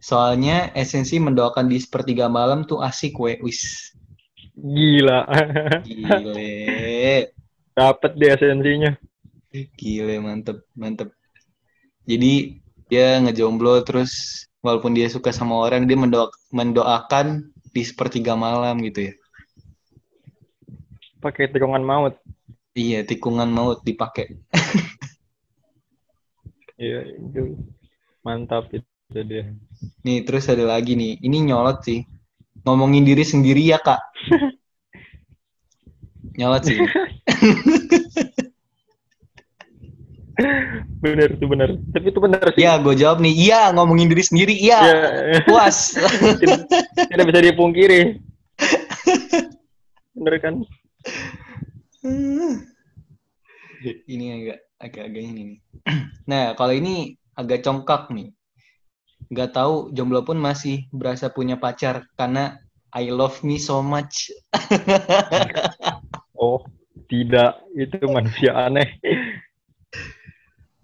soalnya 0.00 0.72
esensi 0.72 1.20
mendoakan 1.20 1.68
di 1.68 1.76
sepertiga 1.76 2.26
malam 2.28 2.64
tuh 2.64 2.80
asik 2.80 3.16
we 3.20 3.36
wis 3.44 3.92
Gila. 4.60 5.24
gile 5.84 7.32
Dapet 7.76 8.12
dia 8.18 8.36
esensinya. 8.36 8.92
Gile, 9.78 10.20
mantep, 10.20 10.68
mantep. 10.76 11.08
Jadi 12.04 12.60
dia 12.90 13.18
ngejomblo 13.24 13.80
terus 13.86 14.44
walaupun 14.60 14.92
dia 14.92 15.08
suka 15.08 15.32
sama 15.32 15.56
orang 15.56 15.88
dia 15.88 15.96
mendoa- 15.96 16.34
mendoakan 16.52 17.48
di 17.70 17.82
sepertiga 17.86 18.36
malam 18.36 18.82
gitu 18.84 19.10
ya. 19.10 19.12
Pakai 21.24 21.48
tikungan 21.48 21.80
maut. 21.80 22.14
Iya, 22.76 23.02
tikungan 23.06 23.48
maut 23.48 23.80
dipakai. 23.86 24.36
Iya, 26.80 27.12
itu 27.12 27.60
mantap 28.24 28.72
itu 28.72 28.88
dia. 29.12 29.52
Nih, 30.00 30.24
terus 30.24 30.48
ada 30.48 30.64
lagi 30.64 30.96
nih. 30.96 31.20
Ini 31.20 31.52
nyolot 31.52 31.84
sih. 31.84 32.08
Ngomongin 32.64 33.04
diri 33.04 33.20
sendiri 33.20 33.68
ya, 33.68 33.76
Kak. 33.76 34.00
nyolot 36.40 36.64
sih. 36.64 36.80
Bener 41.04 41.36
itu 41.36 41.44
bener. 41.44 41.76
Tapi 41.92 42.08
itu 42.08 42.16
bener 42.16 42.40
sih. 42.56 42.64
Iya, 42.64 42.80
gue 42.80 42.96
jawab 42.96 43.20
nih. 43.20 43.34
Iya, 43.36 43.76
ngomongin 43.76 44.08
diri 44.08 44.24
sendiri. 44.24 44.56
Iya. 44.56 44.80
Iya. 44.80 45.44
Puas. 45.44 46.00
tidak, 46.40 46.64
tidak 47.12 47.28
bisa 47.28 47.40
dipungkiri. 47.44 48.24
Bener 50.16 50.34
kan? 50.40 50.64
ini 54.08 54.32
agak 54.32 54.69
agak-agak 54.80 55.22
ini 55.22 55.42
nih. 55.44 55.60
Nah, 56.24 56.56
kalau 56.56 56.72
ini 56.72 57.14
agak 57.36 57.62
congkak 57.62 58.08
nih. 58.10 58.32
Nggak 59.30 59.52
tahu 59.54 59.92
jomblo 59.92 60.24
pun 60.24 60.40
masih 60.40 60.88
berasa 60.90 61.28
punya 61.30 61.60
pacar 61.60 62.08
karena 62.16 62.58
I 62.90 63.12
love 63.12 63.44
me 63.46 63.60
so 63.60 63.84
much. 63.84 64.32
Oh, 66.40 66.64
tidak. 67.12 67.60
Itu 67.76 68.00
manusia 68.08 68.56
aneh. 68.56 68.96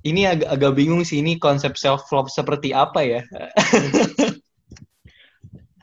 Ini 0.05 0.37
agak 0.37 0.53
agak 0.53 0.73
bingung 0.77 1.01
sih 1.01 1.25
ini 1.25 1.41
konsep 1.41 1.81
self 1.81 2.05
love 2.13 2.29
seperti 2.29 2.77
apa 2.77 3.01
ya? 3.01 3.21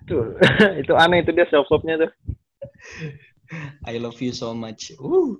Itu, 0.04 0.36
itu 0.84 0.94
aneh 1.00 1.24
itu 1.24 1.32
dia 1.32 1.48
self 1.48 1.64
love-nya 1.72 1.96
tuh. 1.96 2.12
I 3.88 3.96
love 4.04 4.20
you 4.20 4.36
so 4.36 4.52
much. 4.52 4.92
Uh. 5.00 5.40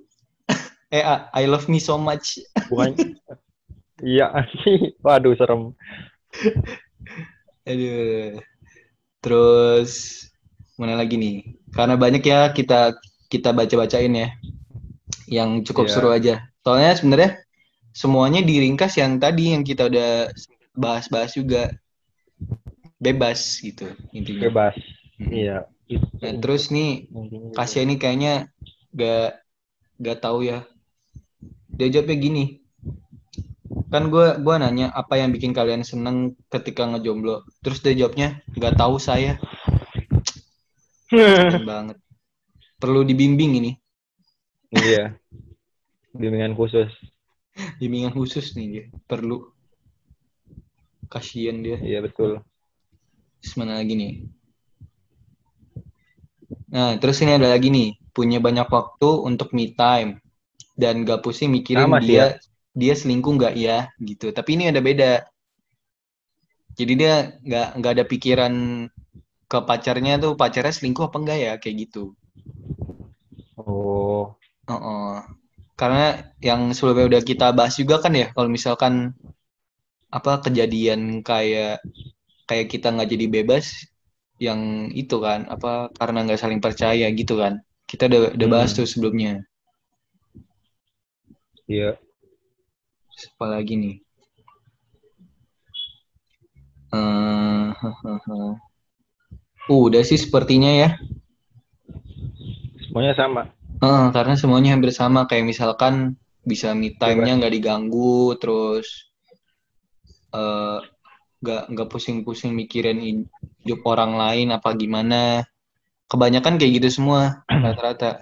Eh, 0.94 1.02
ah, 1.02 1.26
I 1.34 1.50
love 1.50 1.66
me 1.66 1.82
so 1.82 1.98
much. 1.98 2.38
Bukan 2.70 2.94
Iya 4.02 4.30
sih. 4.62 4.94
Waduh, 5.02 5.34
serem. 5.34 5.72
Aduh. 7.70 8.38
Terus 9.22 9.90
mana 10.76 10.98
lagi 10.98 11.16
nih? 11.16 11.36
Karena 11.72 11.94
banyak 11.98 12.22
ya 12.22 12.50
kita 12.52 12.94
kita 13.30 13.50
baca-bacain 13.54 14.12
ya. 14.12 14.28
Yang 15.30 15.72
cukup 15.72 15.86
Iya. 15.88 15.92
seru 15.94 16.08
aja. 16.12 16.34
Soalnya 16.66 16.92
sebenarnya 16.98 17.30
semuanya 17.94 18.40
diringkas 18.44 18.98
yang 19.00 19.16
tadi 19.22 19.54
yang 19.56 19.62
kita 19.64 19.88
udah 19.88 20.28
bahas-bahas 20.76 21.34
juga. 21.34 21.72
Bebas 22.98 23.60
gitu 23.62 23.88
intinya. 24.12 24.50
Bebas. 24.50 24.74
Iya. 25.18 25.70
Nah, 26.20 26.34
terus 26.40 26.68
nih 26.74 27.06
gitu. 27.08 27.52
Kasia 27.54 27.84
ini 27.84 27.96
kayaknya 28.00 28.48
gak 28.92 29.40
gak 30.02 30.18
tahu 30.20 30.44
ya. 30.44 30.66
Dia 31.74 31.88
jawabnya 31.90 32.16
gini. 32.18 32.44
Kan 33.90 34.10
gue 34.10 34.38
gua 34.42 34.58
nanya 34.58 34.90
apa 34.90 35.18
yang 35.18 35.30
bikin 35.30 35.54
kalian 35.54 35.86
seneng 35.86 36.34
ketika 36.50 36.86
ngejomblo. 36.86 37.46
Terus 37.62 37.78
dia 37.82 37.94
jawabnya 37.94 38.42
gak 38.58 38.78
tahu 38.78 38.98
saya. 38.98 39.38
Banget. 41.70 41.98
Perlu 42.78 43.06
dibimbing 43.06 43.62
ini. 43.62 43.72
iya. 44.74 45.14
Bimbingan 46.14 46.54
khusus. 46.58 46.90
Bimbingan 47.78 48.14
khusus 48.14 48.54
nih 48.58 48.66
dia. 48.70 48.84
Perlu. 49.06 49.50
Kasian 51.06 51.62
dia. 51.62 51.78
Iya, 51.78 52.02
betul. 52.02 52.42
Terus 53.42 53.54
mana 53.54 53.78
lagi 53.78 53.94
nih? 53.94 54.12
Nah, 56.74 56.98
terus 56.98 57.22
ini 57.22 57.38
ada 57.38 57.54
lagi 57.54 57.70
nih. 57.70 57.94
Punya 58.10 58.42
banyak 58.42 58.66
waktu 58.66 59.10
untuk 59.22 59.54
me 59.54 59.70
time. 59.74 60.23
Dan 60.74 60.94
gak 61.08 61.22
pusing 61.24 61.50
mikirin 61.56 61.90
Sama 61.90 61.98
sih 62.02 62.08
dia 62.10 62.24
dia 62.74 62.94
selingkuh 63.00 63.32
nggak 63.38 63.54
ya 63.66 63.78
gitu. 64.02 64.26
Tapi 64.36 64.50
ini 64.58 64.64
ada 64.70 64.80
beda. 64.82 65.12
Jadi 66.78 66.92
dia 67.00 67.14
nggak 67.46 67.68
nggak 67.78 67.92
ada 67.94 68.04
pikiran 68.12 68.54
ke 69.50 69.58
pacarnya 69.68 70.14
tuh 70.24 70.32
pacarnya 70.40 70.74
selingkuh 70.76 71.04
apa 71.08 71.16
enggak 71.22 71.38
ya 71.46 71.52
kayak 71.62 71.76
gitu. 71.86 72.02
Oh. 73.56 74.34
Heeh. 74.70 75.14
Karena 75.80 76.04
yang 76.48 76.60
sebelumnya 76.76 77.06
udah 77.10 77.22
kita 77.30 77.46
bahas 77.58 77.74
juga 77.80 77.96
kan 78.04 78.12
ya 78.14 78.26
kalau 78.34 78.48
misalkan 78.56 78.94
apa 80.18 80.32
kejadian 80.46 81.00
kayak 81.28 81.82
kayak 82.48 82.66
kita 82.72 82.86
nggak 82.94 83.10
jadi 83.14 83.26
bebas 83.36 83.66
yang 84.46 84.90
itu 85.02 85.16
kan 85.26 85.40
apa 85.54 85.90
karena 85.98 86.18
nggak 86.26 86.40
saling 86.42 86.60
percaya 86.66 87.06
gitu 87.20 87.34
kan 87.42 87.54
kita 87.90 88.06
udah 88.10 88.20
udah 88.38 88.48
bahas 88.54 88.70
Hmm. 88.74 88.78
tuh 88.82 88.86
sebelumnya 88.92 89.42
Iya. 91.64 91.96
Apa 93.34 93.46
lagi 93.48 93.74
nih? 93.80 93.96
Eh, 96.92 97.66
udah 99.72 100.02
sih 100.04 100.20
sepertinya 100.20 100.68
ya. 100.68 100.88
Semuanya 102.84 103.16
sama. 103.16 103.48
Eh, 103.80 104.06
karena 104.12 104.34
semuanya 104.36 104.76
hampir 104.76 104.92
sama. 104.92 105.24
Kayak 105.24 105.56
misalkan 105.56 106.20
bisa 106.44 106.76
me 106.76 106.92
time-nya 106.92 107.40
nggak 107.40 107.54
diganggu, 107.56 108.36
terus 108.36 109.08
eh 110.36 110.78
nggak 111.40 111.62
nggak 111.72 111.88
pusing-pusing 111.88 112.52
mikirin 112.52 113.24
hidup 113.64 113.80
orang 113.88 114.20
lain 114.20 114.52
apa 114.52 114.76
gimana. 114.76 115.48
Kebanyakan 116.12 116.60
kayak 116.60 116.84
gitu 116.84 117.00
semua 117.00 117.40
rata-rata. 117.48 118.20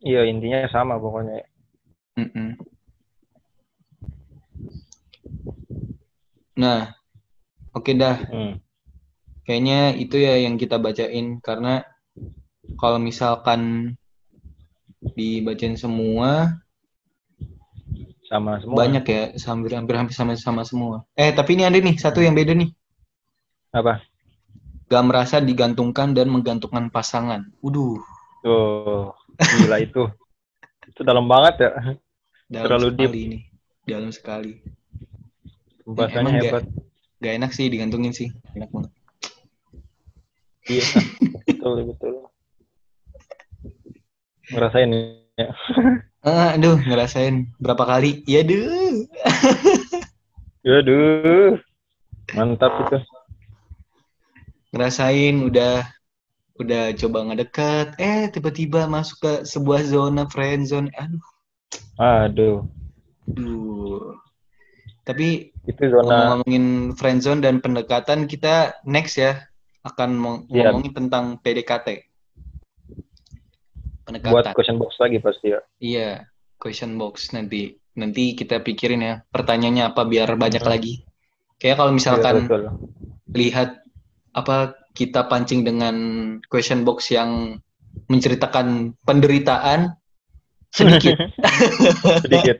Iya, 0.00 0.24
intinya 0.30 0.64
sama 0.72 0.96
pokoknya. 0.96 1.44
Mm-mm. 2.20 2.60
Nah, 6.60 6.92
oke 7.72 7.96
dah. 7.96 8.20
Hmm. 8.28 8.60
Kayaknya 9.48 9.96
itu 9.96 10.20
ya 10.20 10.36
yang 10.44 10.60
kita 10.60 10.76
bacain 10.76 11.40
karena 11.40 11.80
kalau 12.76 13.00
misalkan 13.00 13.92
dibacain 15.16 15.80
semua 15.80 16.60
Sama 18.28 18.60
semua. 18.62 18.76
banyak 18.84 19.04
ya 19.08 19.22
hampir 19.48 19.74
hampir 19.74 19.96
hampir 19.96 20.14
sama 20.14 20.36
sama 20.36 20.62
semua. 20.62 21.02
Eh 21.16 21.32
tapi 21.32 21.56
ini 21.58 21.64
ada 21.66 21.74
nih 21.80 21.96
satu 21.98 22.20
yang 22.22 22.36
beda 22.36 22.52
nih. 22.54 22.70
Apa? 23.74 24.04
Gak 24.86 25.04
merasa 25.06 25.40
digantungkan 25.40 26.12
dan 26.14 26.28
menggantungkan 26.30 26.90
pasangan. 26.92 27.46
Waduh, 27.62 27.98
Tuh, 28.42 29.14
gila 29.38 29.78
itu. 29.82 30.10
itu 30.90 31.00
dalam 31.06 31.26
banget 31.30 31.54
ya. 31.62 31.70
Dalam 32.50 32.66
Terlalu 32.66 32.88
sekali 32.90 33.20
ini. 33.22 33.38
Dalam 33.86 34.10
sekali. 34.10 34.52
Pembahasannya 35.86 36.32
hebat. 36.42 36.64
Gak 37.22 37.34
enak 37.38 37.50
sih 37.54 37.70
digantungin 37.70 38.10
sih. 38.10 38.34
Enak 38.58 38.74
banget. 38.74 38.90
Iya, 40.66 40.86
betul 41.46 41.72
betul. 41.94 42.14
Ngerasain 44.50 44.90
ya. 45.38 45.48
Ah, 46.20 46.52
aduh, 46.58 46.76
ngerasain 46.82 47.48
berapa 47.62 47.86
kali? 47.86 48.26
Ya 48.26 48.42
duh. 48.44 49.06
Aduh. 50.66 51.56
Mantap 52.36 52.72
itu. 52.86 52.98
ngerasain 54.70 55.42
udah 55.42 55.82
udah 56.62 56.94
coba 56.94 57.18
ngedekat 57.26 57.98
eh 57.98 58.30
tiba-tiba 58.30 58.86
masuk 58.86 59.18
ke 59.18 59.32
sebuah 59.42 59.82
zona 59.82 60.30
friend 60.30 60.70
zone 60.70 60.86
aduh 60.94 61.18
Aduh. 61.96 62.64
aduh. 63.26 64.16
tapi 65.02 65.50
Itu 65.64 65.82
zona 65.90 66.38
ngomongin 66.38 66.64
friend 66.94 67.20
zone 67.20 67.40
dan 67.40 67.58
pendekatan 67.58 68.24
kita 68.24 68.78
next 68.84 69.16
ya 69.16 69.46
akan 69.82 70.16
Iya. 70.46 70.70
ngomongin 70.70 70.92
tentang 70.94 71.24
PDKT 71.40 71.88
buat 74.04 74.06
pendekatan 74.06 74.52
question 74.52 74.76
box 74.76 74.98
lagi 74.98 75.18
pasti 75.18 75.46
ya. 75.50 75.60
iya 75.78 76.10
question 76.56 76.94
box 76.94 77.30
nanti 77.30 77.78
nanti 77.94 78.34
kita 78.34 78.58
pikirin 78.60 79.00
ya 79.00 79.14
pertanyaannya 79.26 79.84
apa 79.86 80.02
biar 80.04 80.34
banyak 80.34 80.62
Hmm. 80.62 80.72
lagi 80.72 81.04
kayak 81.56 81.76
kalau 81.76 81.92
Iya, 81.92 81.96
misalkan 81.96 82.34
betul. 82.44 82.62
lihat 83.30 83.70
apa 84.32 84.56
kita 84.92 85.26
pancing 85.26 85.62
dengan 85.62 85.96
question 86.46 86.82
box 86.82 87.10
yang 87.10 87.58
menceritakan 88.06 88.94
penderitaan 89.02 89.94
sedikit. 90.70 91.18
Sedikit. 92.24 92.56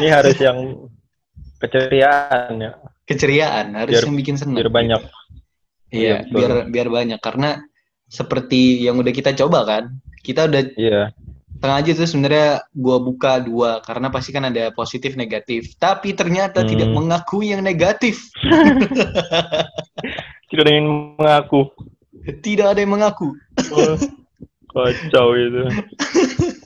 Ini 0.00 0.08
harus 0.08 0.36
yang 0.40 0.88
keceriaan 1.60 2.52
ya, 2.56 2.72
Keceriaan 3.04 3.76
harus 3.76 4.00
Biar- 4.00 4.04
yang 4.08 4.16
bikin 4.16 4.36
senang. 4.36 4.56
biar 4.56 4.70
banyak. 4.72 5.02
Iya, 5.92 6.24
betul. 6.24 6.32
biar 6.34 6.50
biar 6.72 6.88
banyak 6.90 7.20
karena 7.20 7.50
seperti 8.08 8.82
yang 8.82 8.96
udah 8.96 9.12
kita 9.12 9.36
coba 9.36 9.62
kan. 9.62 9.84
Kita 10.24 10.48
udah 10.48 10.62
Iya, 10.74 11.12
tengah 11.60 11.76
aja 11.84 11.90
tuh 11.92 12.08
sebenarnya 12.08 12.64
gua 12.72 12.96
buka 12.98 13.38
dua 13.38 13.84
karena 13.84 14.08
pasti 14.08 14.32
kan 14.32 14.48
ada 14.48 14.72
positif 14.72 15.14
negatif. 15.14 15.76
Tapi 15.76 16.16
ternyata 16.16 16.64
Hmm. 16.64 16.68
tidak 16.72 16.88
mengakui 16.90 17.52
yang 17.52 17.60
negatif. 17.60 18.24
tidak 20.48 20.62
ada 20.64 20.72
yang 20.72 20.88
mengaku. 21.20 21.68
Tidak 22.40 22.66
ada 22.72 22.80
yang 22.80 22.92
mengaku. 22.96 23.36
Oh, 23.70 23.94
Kacau 24.72 25.28
itu. 25.36 25.62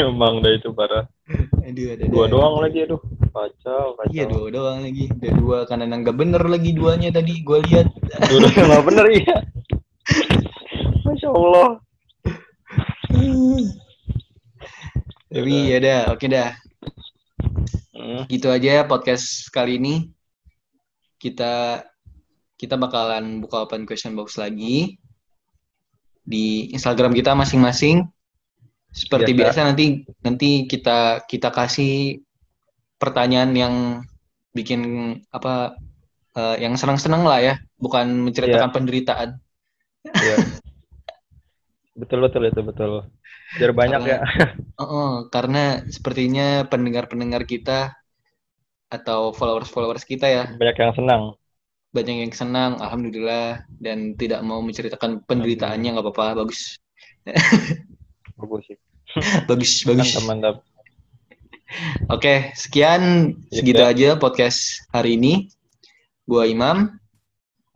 Emang 0.00 0.40
dah 0.40 0.52
itu 0.56 0.72
parah. 0.72 1.04
Aduh, 1.60 1.92
ada 1.92 2.04
Dua 2.08 2.26
doang 2.26 2.64
lagi 2.64 2.88
aduh. 2.88 3.00
Kacau, 3.30 3.94
kacau. 3.94 4.10
Iya 4.10 4.24
dua 4.26 4.48
doang 4.50 4.78
lagi. 4.82 5.06
Ada 5.06 5.30
dua 5.36 5.58
karena 5.68 5.94
nggak 6.00 6.16
bener 6.16 6.42
lagi 6.48 6.70
duanya 6.74 7.08
tadi 7.12 7.44
gua 7.44 7.62
lihat. 7.62 7.86
Dua 8.26 8.48
nggak 8.48 8.84
bener 8.88 9.06
iya. 9.12 9.36
Masya 11.06 11.28
Allah. 11.30 11.68
Tapi 15.30 15.54
ya 15.70 15.78
dah, 15.78 16.02
oke 16.10 16.26
dah. 16.26 16.50
Hmm, 17.94 18.26
Gitu 18.26 18.50
aja 18.50 18.82
podcast 18.88 19.46
kali 19.54 19.78
ini. 19.78 20.10
Kita 21.20 21.84
kita 22.58 22.74
bakalan 22.74 23.38
buka 23.38 23.62
open 23.62 23.86
question 23.86 24.18
box 24.18 24.34
lagi 24.34 24.98
di 26.26 26.66
Instagram 26.74 27.14
kita 27.14 27.36
masing-masing. 27.38 28.10
Seperti 28.90 29.30
Biasa. 29.32 29.62
biasa 29.62 29.68
nanti 29.70 29.84
nanti 30.26 30.50
kita 30.66 31.22
kita 31.30 31.48
kasih 31.54 32.20
pertanyaan 32.98 33.52
yang 33.54 33.74
bikin 34.50 34.80
apa 35.30 35.78
eh, 36.34 36.56
yang 36.62 36.74
senang-senang 36.74 37.22
lah 37.22 37.38
ya, 37.38 37.54
bukan 37.78 38.06
menceritakan 38.26 38.70
penderitaan. 38.74 39.38
Iya. 40.04 40.36
Betul 41.94 42.18
betul 42.26 42.42
itu 42.48 42.60
betul. 42.64 42.92
Biar 43.58 43.72
banyak 43.74 44.02
ya. 44.06 44.18
Oh, 44.80 44.88
oh, 44.88 45.10
karena 45.28 45.84
sepertinya 45.92 46.64
pendengar-pendengar 46.64 47.44
kita 47.44 47.92
atau 48.88 49.30
followers-followers 49.36 50.08
kita 50.08 50.24
ya 50.24 50.44
Banyak 50.56 50.76
yang 50.80 50.94
senang. 50.96 51.22
banyak 51.90 52.16
yang 52.22 52.34
senang, 52.34 52.78
alhamdulillah, 52.78 53.66
dan 53.82 54.14
tidak 54.14 54.40
mau 54.46 54.62
menceritakan 54.62 55.26
penderitaannya 55.26 55.90
nggak 55.98 56.06
apa-apa, 56.06 56.46
bagus, 56.46 56.78
bagus 58.40 58.64
sih. 58.68 58.78
bagus, 59.48 59.72
bagus. 59.84 60.10
Mantap, 60.16 60.24
mantap. 60.26 60.56
Oke, 62.10 62.50
sekian 62.58 63.34
ya 63.52 63.62
segitu 63.62 63.82
aja 63.84 64.08
podcast 64.18 64.82
hari 64.90 65.14
ini. 65.14 65.52
Gua 66.26 66.46
Imam, 66.48 66.90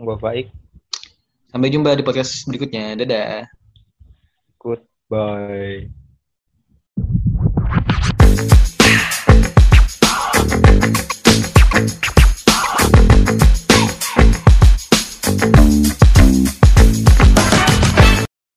gua 0.00 0.18
Faik. 0.18 0.50
Sampai 1.54 1.70
jumpa 1.70 1.94
di 1.94 2.02
podcast 2.02 2.42
berikutnya. 2.50 2.98
Dadah. 2.98 3.46
Goodbye. 4.58 5.90
Thank. 13.24 13.54